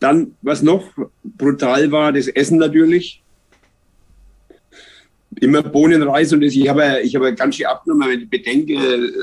Dann, 0.00 0.34
was 0.40 0.62
noch 0.62 0.82
brutal 1.22 1.92
war, 1.92 2.10
das 2.10 2.28
Essen 2.28 2.56
natürlich. 2.56 3.22
Immer 5.40 5.62
Bohnen, 5.62 6.02
Reis 6.02 6.32
und. 6.32 6.42
Ich 6.42 6.68
habe, 6.68 7.00
ich 7.02 7.14
habe 7.14 7.34
ganz 7.34 7.56
schön 7.56 7.66
abgenommen, 7.66 8.08
wenn 8.08 8.20
ich 8.22 8.30
bedenke, 8.30 8.78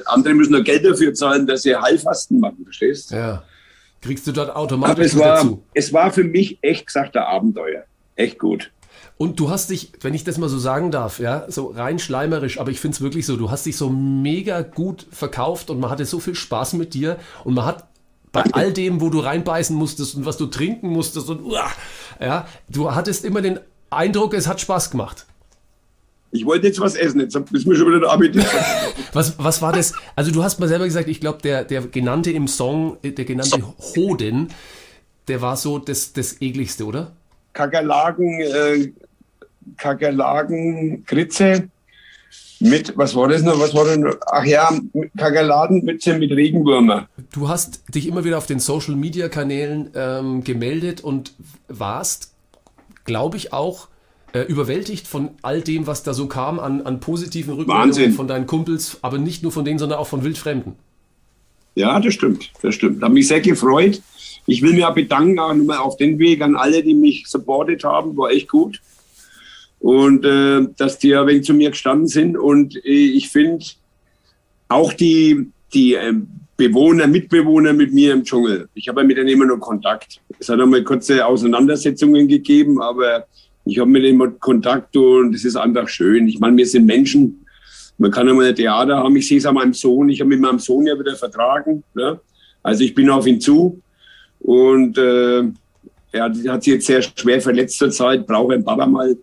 andere 0.05 0.33
müssen 0.33 0.53
noch 0.53 0.63
Geld 0.63 0.85
dafür 0.85 1.13
zahlen, 1.13 1.47
dass 1.47 1.63
sie 1.63 1.75
Heilfasten 1.75 2.39
machen, 2.39 2.63
verstehst? 2.63 3.11
Ja. 3.11 3.43
Kriegst 4.01 4.25
du 4.25 4.31
dort 4.31 4.49
Aber 4.49 4.59
automatisch 4.59 5.05
es 5.07 5.17
war, 5.17 5.35
dazu. 5.35 5.63
es 5.73 5.93
war 5.93 6.11
für 6.11 6.23
mich 6.23 6.57
echt 6.61 6.87
gesagt 6.87 7.15
ein 7.15 7.23
Abenteuer. 7.23 7.83
Echt 8.15 8.39
gut. 8.39 8.71
Und 9.17 9.39
du 9.39 9.51
hast 9.51 9.69
dich, 9.69 9.91
wenn 10.01 10.15
ich 10.15 10.23
das 10.23 10.39
mal 10.39 10.49
so 10.49 10.57
sagen 10.57 10.89
darf, 10.89 11.19
ja, 11.19 11.45
so 11.47 11.67
rein 11.67 11.99
schleimerisch, 11.99 12.59
aber 12.59 12.71
ich 12.71 12.79
finde 12.79 12.95
es 12.95 13.01
wirklich 13.01 13.27
so, 13.27 13.37
du 13.37 13.51
hast 13.51 13.67
dich 13.67 13.77
so 13.77 13.91
mega 13.91 14.63
gut 14.63 15.05
verkauft 15.11 15.69
und 15.69 15.79
man 15.79 15.91
hatte 15.91 16.05
so 16.05 16.19
viel 16.19 16.33
Spaß 16.33 16.73
mit 16.73 16.95
dir 16.95 17.17
und 17.43 17.53
man 17.53 17.65
hat 17.65 17.87
bei 18.31 18.43
all 18.53 18.73
dem, 18.73 18.99
wo 18.99 19.09
du 19.09 19.19
reinbeißen 19.19 19.75
musstest 19.75 20.15
und 20.15 20.25
was 20.25 20.37
du 20.37 20.47
trinken 20.47 20.87
musstest 20.87 21.29
und 21.29 21.43
uah, 21.43 21.69
ja, 22.19 22.47
du 22.69 22.95
hattest 22.95 23.23
immer 23.23 23.41
den 23.41 23.59
Eindruck, 23.91 24.33
es 24.33 24.47
hat 24.47 24.59
Spaß 24.59 24.89
gemacht. 24.89 25.27
Ich 26.31 26.45
wollte 26.45 26.67
jetzt 26.67 26.79
was 26.79 26.95
essen, 26.95 27.19
jetzt 27.19 27.35
ist 27.35 27.67
mir 27.67 27.75
schon 27.75 27.87
wieder 27.87 27.99
der 27.99 28.11
Appetit. 28.11 28.45
Was, 29.13 29.37
was 29.37 29.61
war 29.61 29.73
das? 29.73 29.93
Also 30.15 30.31
du 30.31 30.41
hast 30.41 30.61
mal 30.61 30.69
selber 30.69 30.85
gesagt, 30.85 31.09
ich 31.09 31.19
glaube, 31.19 31.39
der, 31.41 31.65
der 31.65 31.81
genannte 31.81 32.31
im 32.31 32.47
Song, 32.47 32.95
äh, 33.01 33.11
der 33.11 33.25
genannte 33.25 33.61
Hoden, 33.77 34.47
der 35.27 35.41
war 35.41 35.57
so 35.57 35.79
das, 35.79 36.13
das 36.13 36.41
ekligste, 36.41 36.85
oder? 36.85 37.11
Kakerlaken, 37.51 38.39
äh, 38.39 38.91
Kakerlaken, 39.75 41.03
Kritze 41.05 41.67
mit, 42.61 42.95
was 42.95 43.15
war 43.15 43.27
das 43.27 43.41
noch, 43.41 43.59
was 43.59 43.73
war 43.73 43.85
denn, 43.85 44.07
ach 44.27 44.45
ja, 44.45 44.69
Kakerladenmütze 45.17 46.17
mit 46.17 46.31
Regenwürmer. 46.31 47.07
Du 47.33 47.49
hast 47.49 47.81
dich 47.93 48.07
immer 48.07 48.23
wieder 48.23 48.37
auf 48.37 48.45
den 48.45 48.59
Social 48.59 48.95
Media 48.95 49.29
Kanälen 49.29 49.89
ähm, 49.95 50.43
gemeldet 50.43 51.01
und 51.01 51.33
warst, 51.67 52.33
glaube 53.03 53.37
ich, 53.37 53.51
auch 53.51 53.87
äh, 54.33 54.41
überwältigt 54.41 55.07
von 55.07 55.29
all 55.41 55.61
dem, 55.61 55.87
was 55.87 56.03
da 56.03 56.13
so 56.13 56.27
kam 56.27 56.59
an, 56.59 56.81
an 56.81 56.99
positiven 56.99 57.53
Rückmeldungen 57.53 58.13
von 58.13 58.27
deinen 58.27 58.47
Kumpels, 58.47 58.99
aber 59.01 59.17
nicht 59.17 59.43
nur 59.43 59.51
von 59.51 59.65
denen, 59.65 59.79
sondern 59.79 59.99
auch 59.99 60.07
von 60.07 60.23
Wildfremden. 60.23 60.75
Ja, 61.75 61.99
das 61.99 62.13
stimmt, 62.13 62.51
das 62.61 62.75
stimmt. 62.75 63.01
Hat 63.01 63.11
mich 63.11 63.27
sehr 63.27 63.41
gefreut. 63.41 64.01
Ich 64.45 64.61
will 64.61 64.73
mich 64.73 64.83
auch 64.83 64.93
bedanken 64.95 65.39
auch 65.39 65.53
nochmal 65.53 65.77
auf 65.77 65.97
den 65.97 66.19
Weg 66.19 66.41
an 66.41 66.55
alle, 66.55 66.83
die 66.83 66.93
mich 66.93 67.27
supportet 67.27 67.83
haben, 67.83 68.17
war 68.17 68.31
echt 68.31 68.49
gut. 68.49 68.81
Und 69.79 70.25
äh, 70.25 70.67
dass 70.77 70.99
die 70.99 71.15
ein 71.15 71.27
wenig 71.27 71.45
zu 71.45 71.53
mir 71.53 71.71
gestanden 71.71 72.07
sind. 72.07 72.37
Und 72.37 72.75
äh, 72.85 72.89
ich 72.89 73.29
finde 73.29 73.65
auch 74.67 74.93
die, 74.93 75.47
die 75.73 75.93
ähm, 75.93 76.27
Bewohner, 76.57 77.07
Mitbewohner 77.07 77.73
mit 77.73 77.93
mir 77.93 78.13
im 78.13 78.23
Dschungel. 78.23 78.69
Ich 78.75 78.87
habe 78.87 79.01
ja 79.01 79.07
mit 79.07 79.17
denen 79.17 79.29
immer 79.29 79.45
noch 79.45 79.59
Kontakt. 79.59 80.21
Es 80.39 80.49
hat 80.49 80.59
einmal 80.59 80.83
kurze 80.83 81.25
Auseinandersetzungen 81.25 82.27
gegeben, 82.27 82.81
aber 82.81 83.25
ich 83.71 83.79
habe 83.79 83.89
mit 83.89 84.03
denen 84.03 84.15
immer 84.15 84.31
Kontakt 84.31 84.97
und 84.97 85.33
es 85.33 85.45
ist 85.45 85.55
einfach 85.55 85.87
schön. 85.87 86.27
Ich 86.27 86.39
meine, 86.39 86.57
wir 86.57 86.65
sind 86.65 86.85
Menschen. 86.85 87.45
Man 87.97 88.11
kann 88.11 88.27
einmal 88.27 88.47
ein 88.47 88.55
Theater 88.55 88.97
haben. 88.97 89.15
Ich 89.15 89.29
sehe 89.29 89.37
es 89.37 89.45
an 89.45 89.55
meinem 89.55 89.73
Sohn. 89.73 90.09
Ich 90.09 90.19
habe 90.19 90.27
mit 90.27 90.41
meinem 90.41 90.59
Sohn 90.59 90.85
ja 90.87 90.99
wieder 90.99 91.15
vertragen. 91.15 91.81
Ne? 91.93 92.19
Also 92.61 92.83
ich 92.83 92.93
bin 92.93 93.09
auf 93.09 93.25
ihn 93.25 93.39
zu. 93.39 93.81
Und 94.39 94.97
äh, 94.97 95.43
er 96.11 96.23
hat, 96.23 96.35
hat 96.49 96.63
sich 96.63 96.73
jetzt 96.73 96.85
sehr 96.85 97.01
schwer 97.01 97.39
verletzt 97.39 97.77
zur 97.77 97.91
Zeit, 97.91 98.27
braucht 98.27 98.53
ein 98.53 98.65
Papa 98.65 98.85
mal. 98.85 99.15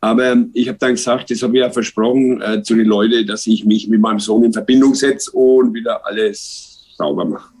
Aber 0.00 0.36
ich 0.52 0.66
habe 0.66 0.78
dann 0.78 0.92
gesagt, 0.92 1.30
das 1.30 1.42
habe 1.42 1.56
ich 1.56 1.60
ja 1.60 1.70
versprochen 1.70 2.42
äh, 2.42 2.62
zu 2.62 2.74
den 2.74 2.86
Leuten, 2.86 3.24
dass 3.24 3.46
ich 3.46 3.64
mich 3.64 3.86
mit 3.86 4.00
meinem 4.00 4.18
Sohn 4.18 4.42
in 4.42 4.52
Verbindung 4.52 4.96
setze 4.96 5.30
und 5.30 5.72
wieder 5.74 6.04
alles 6.04 6.92
sauber 6.96 7.24
mache. 7.24 7.55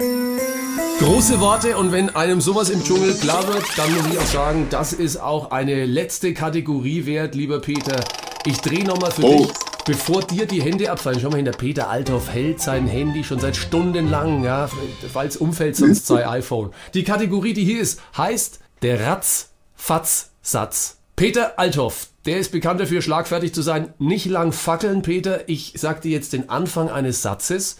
Große 0.00 1.40
Worte 1.40 1.76
und 1.76 1.92
wenn 1.92 2.08
einem 2.16 2.40
sowas 2.40 2.70
im 2.70 2.82
Dschungel 2.82 3.12
klar 3.14 3.46
wird, 3.46 3.64
dann 3.76 3.92
muss 3.92 4.06
ich 4.10 4.18
auch 4.18 4.24
sagen, 4.26 4.66
das 4.70 4.94
ist 4.94 5.18
auch 5.18 5.50
eine 5.50 5.84
letzte 5.84 6.32
Kategorie 6.32 7.04
wert, 7.04 7.34
lieber 7.34 7.60
Peter. 7.60 8.02
Ich 8.46 8.58
drehe 8.62 8.84
nochmal 8.84 9.10
für 9.10 9.24
Oh. 9.24 9.44
dich, 9.44 9.52
bevor 9.84 10.22
dir 10.22 10.46
die 10.46 10.62
Hände 10.62 10.90
abfallen. 10.90 11.20
Schau 11.20 11.28
mal 11.28 11.36
hin, 11.36 11.44
der 11.44 11.52
Peter 11.52 11.90
Althoff 11.90 12.30
hält 12.30 12.62
sein 12.62 12.86
Handy 12.86 13.24
schon 13.24 13.40
seit 13.40 13.56
Stunden 13.56 14.08
lang, 14.08 14.42
ja, 14.42 14.70
falls 15.12 15.36
umfällt, 15.36 15.76
sonst 15.76 16.06
sei 16.06 16.26
iPhone. 16.26 16.70
Die 16.94 17.04
Kategorie, 17.04 17.52
die 17.52 17.64
hier 17.64 17.80
ist, 17.82 18.00
heißt 18.16 18.60
der 18.80 19.00
Ratz-Fatz-Satz. 19.06 20.96
Peter 21.14 21.58
Althoff, 21.58 22.08
der 22.24 22.38
ist 22.38 22.52
bekannt 22.52 22.80
dafür, 22.80 23.02
schlagfertig 23.02 23.52
zu 23.52 23.60
sein. 23.60 23.92
Nicht 23.98 24.24
lang 24.24 24.52
fackeln, 24.52 25.02
Peter. 25.02 25.46
Ich 25.48 25.74
sag 25.76 26.00
dir 26.00 26.10
jetzt 26.12 26.32
den 26.32 26.48
Anfang 26.48 26.88
eines 26.88 27.20
Satzes. 27.20 27.76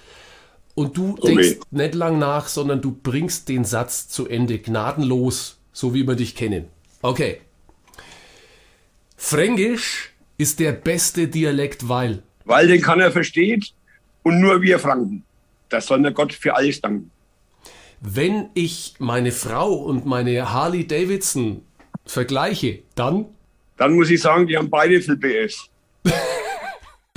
Und 0.74 0.96
du 0.96 1.16
Okay. 1.18 1.34
denkst 1.34 1.58
nicht 1.70 1.94
lang 1.94 2.18
nach, 2.18 2.48
sondern 2.48 2.80
du 2.80 2.92
bringst 2.92 3.48
den 3.48 3.64
Satz 3.64 4.08
zu 4.08 4.28
Ende, 4.28 4.58
gnadenlos, 4.58 5.58
so 5.72 5.94
wie 5.94 6.06
wir 6.06 6.14
dich 6.14 6.34
kennen. 6.34 6.66
Okay. 7.02 7.40
Fränkisch 9.16 10.12
ist 10.38 10.60
der 10.60 10.72
beste 10.72 11.28
Dialekt, 11.28 11.88
weil. 11.88 12.22
Weil 12.44 12.68
den 12.68 12.80
kann 12.80 13.00
er 13.00 13.12
versteht 13.12 13.72
und 14.22 14.40
nur 14.40 14.62
wir 14.62 14.78
Franken. 14.78 15.24
Das 15.68 15.86
soll 15.86 16.02
der 16.02 16.12
Gott 16.12 16.32
für 16.32 16.54
alles 16.56 16.80
danken. 16.80 17.10
Wenn 18.00 18.48
ich 18.54 18.94
meine 18.98 19.30
Frau 19.30 19.74
und 19.74 20.06
meine 20.06 20.52
Harley 20.52 20.86
Davidson 20.86 21.62
vergleiche, 22.06 22.80
dann 22.94 23.26
dann 23.76 23.94
muss 23.94 24.10
ich 24.10 24.20
sagen, 24.20 24.46
die 24.46 24.56
haben 24.58 24.68
beide 24.68 25.00
viel 25.00 25.16
PS. 25.16 25.68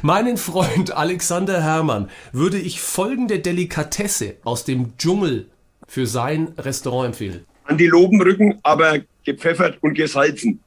Meinen 0.06 0.36
Freund 0.36 0.92
Alexander 0.92 1.64
Herrmann 1.64 2.10
würde 2.34 2.60
ich 2.60 2.82
folgende 2.82 3.40
Delikatesse 3.40 4.36
aus 4.44 4.66
dem 4.66 4.98
Dschungel 4.98 5.48
für 5.88 6.08
sein 6.08 6.50
Restaurant 6.58 7.06
empfehlen. 7.06 7.46
An 7.64 7.78
die 7.78 7.88
Lobenrücken, 7.88 8.60
aber 8.64 9.00
gepfeffert 9.24 9.78
und 9.80 9.94
gesalzen. 9.94 10.60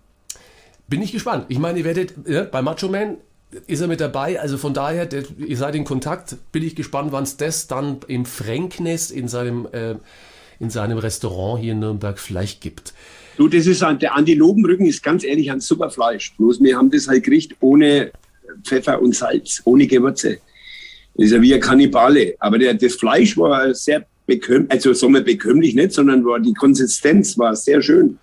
Bin 0.88 1.02
ich 1.02 1.12
gespannt. 1.12 1.44
Ich 1.50 1.58
meine, 1.58 1.80
ihr 1.80 1.84
werdet, 1.84 2.14
ja, 2.26 2.44
bei 2.44 2.62
Macho 2.62 2.88
Man 2.88 3.18
ist 3.66 3.82
er 3.82 3.88
mit 3.88 4.00
dabei, 4.00 4.40
also 4.40 4.56
von 4.56 4.72
daher, 4.72 5.04
der, 5.04 5.24
ihr 5.36 5.58
seid 5.58 5.74
in 5.74 5.84
Kontakt. 5.84 6.38
Bin 6.50 6.62
ich 6.62 6.74
gespannt, 6.74 7.12
wann 7.12 7.24
es 7.24 7.36
das 7.36 7.66
dann 7.66 8.00
im 8.08 8.24
Fränknest 8.24 9.12
in 9.12 9.28
seinem, 9.28 9.68
äh, 9.70 9.96
in 10.60 10.70
seinem 10.70 10.96
Restaurant 10.96 11.60
hier 11.60 11.72
in 11.72 11.80
Nürnberg 11.80 12.18
vielleicht 12.18 12.62
gibt. 12.62 12.94
Du, 13.36 13.48
das 13.48 13.66
ist 13.66 13.82
ein, 13.82 13.98
der 13.98 14.16
Andi 14.16 14.32
Lobenrücken 14.32 14.86
ist 14.86 15.02
ganz 15.02 15.24
ehrlich 15.24 15.52
ein 15.52 15.60
super 15.60 15.90
Fleisch. 15.90 16.34
Bloß 16.38 16.62
wir 16.62 16.78
haben 16.78 16.90
das 16.90 17.06
halt 17.06 17.22
gekriegt 17.22 17.54
ohne 17.60 18.12
Pfeffer 18.62 19.00
und 19.00 19.14
Salz, 19.14 19.62
ohne 19.64 19.86
Gewürze. 19.86 20.38
Das 21.14 21.26
ist 21.26 21.32
ja 21.32 21.40
wie 21.40 21.54
ein 21.54 21.60
Kannibale. 21.60 22.34
Aber 22.38 22.58
der, 22.58 22.74
das 22.74 22.94
Fleisch 22.94 23.36
war 23.36 23.74
sehr 23.74 24.06
bekömmlich, 24.26 24.70
also 24.70 24.92
sagen 24.92 25.14
wir 25.14 25.22
bekömmlich 25.22 25.74
nicht, 25.74 25.92
sondern 25.92 26.24
war, 26.24 26.40
die 26.40 26.54
Konsistenz 26.54 27.38
war 27.38 27.54
sehr 27.56 27.80
schön. 27.82 28.18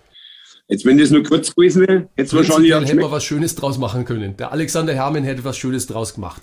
Jetzt, 0.68 0.86
wenn 0.86 0.96
das 0.96 1.10
nur 1.10 1.22
kurz 1.22 1.54
gewesen 1.54 1.82
wäre, 1.86 2.08
hätte 2.16 2.22
es 2.22 2.34
wahrscheinlich 2.34 2.72
auch 2.72 2.78
hätte 2.78 2.92
schmeckt. 2.92 3.02
man 3.02 3.12
was 3.12 3.24
Schönes 3.24 3.54
draus 3.54 3.76
machen 3.78 4.04
können. 4.04 4.36
Der 4.38 4.50
Alexander 4.52 4.94
Herrmann 4.94 5.24
hätte 5.24 5.44
was 5.44 5.58
Schönes 5.58 5.86
draus 5.86 6.14
gemacht. 6.14 6.40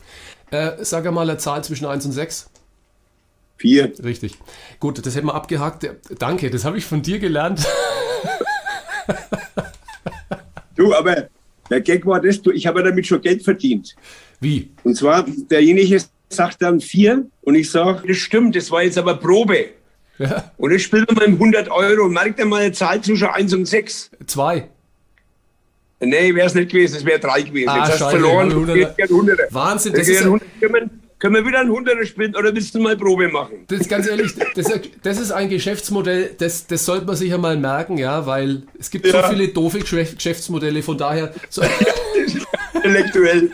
Äh, 0.52 0.74
sag 0.82 1.12
mal 1.12 1.28
eine 1.28 1.38
Zahl 1.38 1.64
zwischen 1.64 1.86
1 1.86 2.06
und 2.06 2.12
6. 2.12 2.50
Vier. 3.58 3.94
Richtig. 4.04 4.38
Gut, 4.80 5.06
das 5.06 5.16
hätten 5.16 5.28
wir 5.28 5.36
abgehakt. 5.36 5.90
Danke, 6.20 6.50
das 6.50 6.66
habe 6.66 6.78
ich 6.78 6.86
von 6.86 7.02
dir 7.02 7.20
gelernt. 7.20 7.66
Du, 10.76 10.96
aber 10.96 11.28
der 11.72 11.82
Gag 11.82 12.06
war 12.06 12.20
das, 12.22 12.42
du, 12.42 12.52
ich 12.52 12.68
habe 12.68 12.82
ja 12.82 12.86
damit 12.90 13.08
schon 13.08 13.22
Geld 13.22 13.44
verdient. 13.44 13.96
Wie? 14.40 14.70
Und 14.84 14.96
zwar, 14.96 15.26
derjenige 15.50 16.00
sagt 16.30 16.62
dann 16.62 16.80
vier 16.80 17.26
und 17.42 17.56
ich 17.56 17.72
sage, 17.72 18.08
das 18.08 18.18
stimmt, 18.18 18.56
das 18.56 18.70
war 18.70 18.84
jetzt 18.84 18.98
aber 18.98 19.16
Probe. 19.16 19.66
Ja, 20.20 20.52
Und 20.58 20.72
jetzt 20.72 20.84
spielt 20.84 21.12
man 21.16 21.26
100 21.34 21.70
Euro 21.72 22.06
und 22.06 22.14
merkt 22.14 22.40
er 22.40 22.46
mal 22.46 22.62
eine 22.62 22.72
Zahl 22.74 23.02
zwischen 23.02 23.26
1 23.28 23.54
und 23.56 23.66
6. 23.66 24.12
zwei. 24.28 24.68
Nee, 26.04 26.34
wäre 26.34 26.48
es 26.48 26.56
nicht 26.56 26.72
gewesen, 26.72 26.98
es 26.98 27.06
wäre 27.06 27.20
3 27.20 27.42
gewesen. 27.44 27.70
Ah, 27.70 27.78
jetzt 27.78 27.92
hast 27.92 28.02
du 28.02 28.06
scheiße, 28.06 28.20
verloren, 28.20 28.48
ich 28.48 28.56
hab 28.56 28.66
du 28.66 28.72
einen 28.72 28.96
kriegst 28.96 29.12
einen 29.12 29.22
100er. 29.22 29.54
Wahnsinn, 29.54 29.94
Wir 29.94 30.00
das 30.00 30.08
kriegen 30.08 30.20
ist 30.20 30.26
einen 30.26 30.42
ja- 30.62 30.68
100er. 30.68 30.90
Können, 31.22 31.36
wir- 31.36 31.46
wieder 31.46 31.60
einen 31.60 31.70
100er 31.72 32.04
spielen 32.06 32.36
oder 32.36 32.54
willst 32.54 32.74
du 32.76 32.80
mal 32.80 32.98
Probe 32.98 33.28
machen? 33.30 33.64
Das 33.68 33.82
ist 33.82 33.90
ganz 33.90 34.08
ehrlich, 34.08 34.34
das, 34.56 34.66
das 35.04 35.20
ist 35.20 35.32
ein 35.32 35.50
Geschäftsmodell, 35.50 36.32
das, 36.38 36.66
das 36.68 36.84
sollte 36.84 37.06
man 37.06 37.16
sich 37.16 37.30
ja 37.30 37.38
mal 37.38 37.56
merken, 37.58 37.98
ja, 38.00 38.26
weil 38.26 38.64
es 38.80 38.90
gibt 38.90 39.06
Ja. 39.06 39.22
so 39.22 39.30
viele 39.30 39.48
doofe 39.50 39.80
Geschäft- 39.80 40.16
Geschäftsmodelle, 40.18 40.82
von 40.82 40.98
daher. 40.98 41.32
So, 41.50 41.62
Intellektuell. 42.74 43.52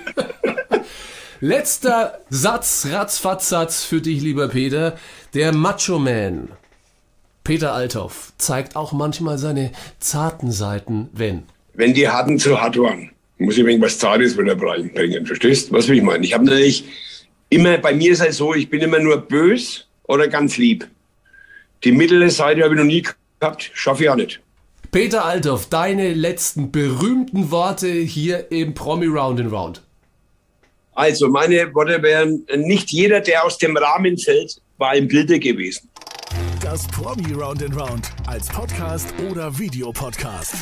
letzter 1.42 2.20
Satz, 2.30 2.88
Ratzfatz-Satz 2.92 3.84
für 3.84 4.02
dich, 4.02 4.22
lieber 4.22 4.48
Peter. 4.48 4.98
Der 5.34 5.52
Macho 5.54 6.00
Man, 6.00 6.50
Peter 7.44 7.74
Althoff, 7.74 8.32
zeigt 8.38 8.76
auch 8.76 8.92
manchmal 8.94 9.38
seine 9.38 9.72
zarten 10.00 10.52
Seiten, 10.52 11.10
wenn. 11.14 11.44
Wenn 11.74 11.94
die 11.94 12.08
Harten 12.08 12.40
zu 12.40 12.60
hart 12.60 12.78
waren, 12.78 13.12
muss 13.38 13.58
ich 13.58 13.66
irgendwas 13.66 14.00
Zartes 14.00 14.38
wieder 14.38 14.56
bringen. 14.56 15.26
Verstehst 15.26 15.70
du, 15.70 15.74
was 15.74 15.88
will 15.88 15.98
ich 15.98 16.04
meinen? 16.04 16.24
Ich 16.24 16.34
habe 16.34 16.46
natürlich 16.46 16.86
immer, 17.50 17.78
bei 17.78 17.94
mir 17.94 18.12
ist 18.12 18.22
es 18.22 18.38
so, 18.38 18.54
ich 18.54 18.70
bin 18.70 18.82
immer 18.82 19.00
nur 19.00 19.18
bös 19.18 19.88
oder 20.04 20.28
ganz 20.28 20.58
lieb. 20.58 20.88
Die 21.84 21.92
mittlere 21.92 22.30
Seite 22.30 22.64
habe 22.64 22.74
ich 22.74 22.80
noch 22.80 22.88
nie 22.88 23.06
gehabt, 23.40 23.72
schaffe 23.74 24.04
ich 24.04 24.10
auch 24.10 24.16
nicht. 24.16 24.42
Peter 24.92 25.26
Althoff, 25.26 25.68
deine 25.68 26.14
letzten 26.14 26.72
berühmten 26.72 27.52
Worte 27.52 27.88
hier 27.88 28.52
im 28.52 28.74
Promi 28.74 29.08
Round 29.08 29.40
and 29.40 29.52
Round. 29.52 29.82
Also, 30.94 31.28
meine 31.28 31.74
Worte 31.76 32.02
wären, 32.02 32.46
nicht 32.56 32.92
jeder, 32.92 33.20
der 33.20 33.46
aus 33.46 33.58
dem 33.58 33.78
Rahmen 33.78 34.18
fällt, 34.18 34.60
war 34.78 34.96
im 34.96 35.08
Bilde 35.08 35.40
gewesen. 35.40 35.90
Das 36.62 36.88
Promi 36.88 37.34
Round 37.34 37.62
and 37.62 37.76
Round 37.80 38.10
als 38.26 38.48
Podcast 38.48 39.14
oder 39.30 39.56
Videopodcast. 39.58 40.56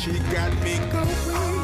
She 0.00 0.12
got 0.30 0.52
me 0.62 0.78
going 0.92 1.63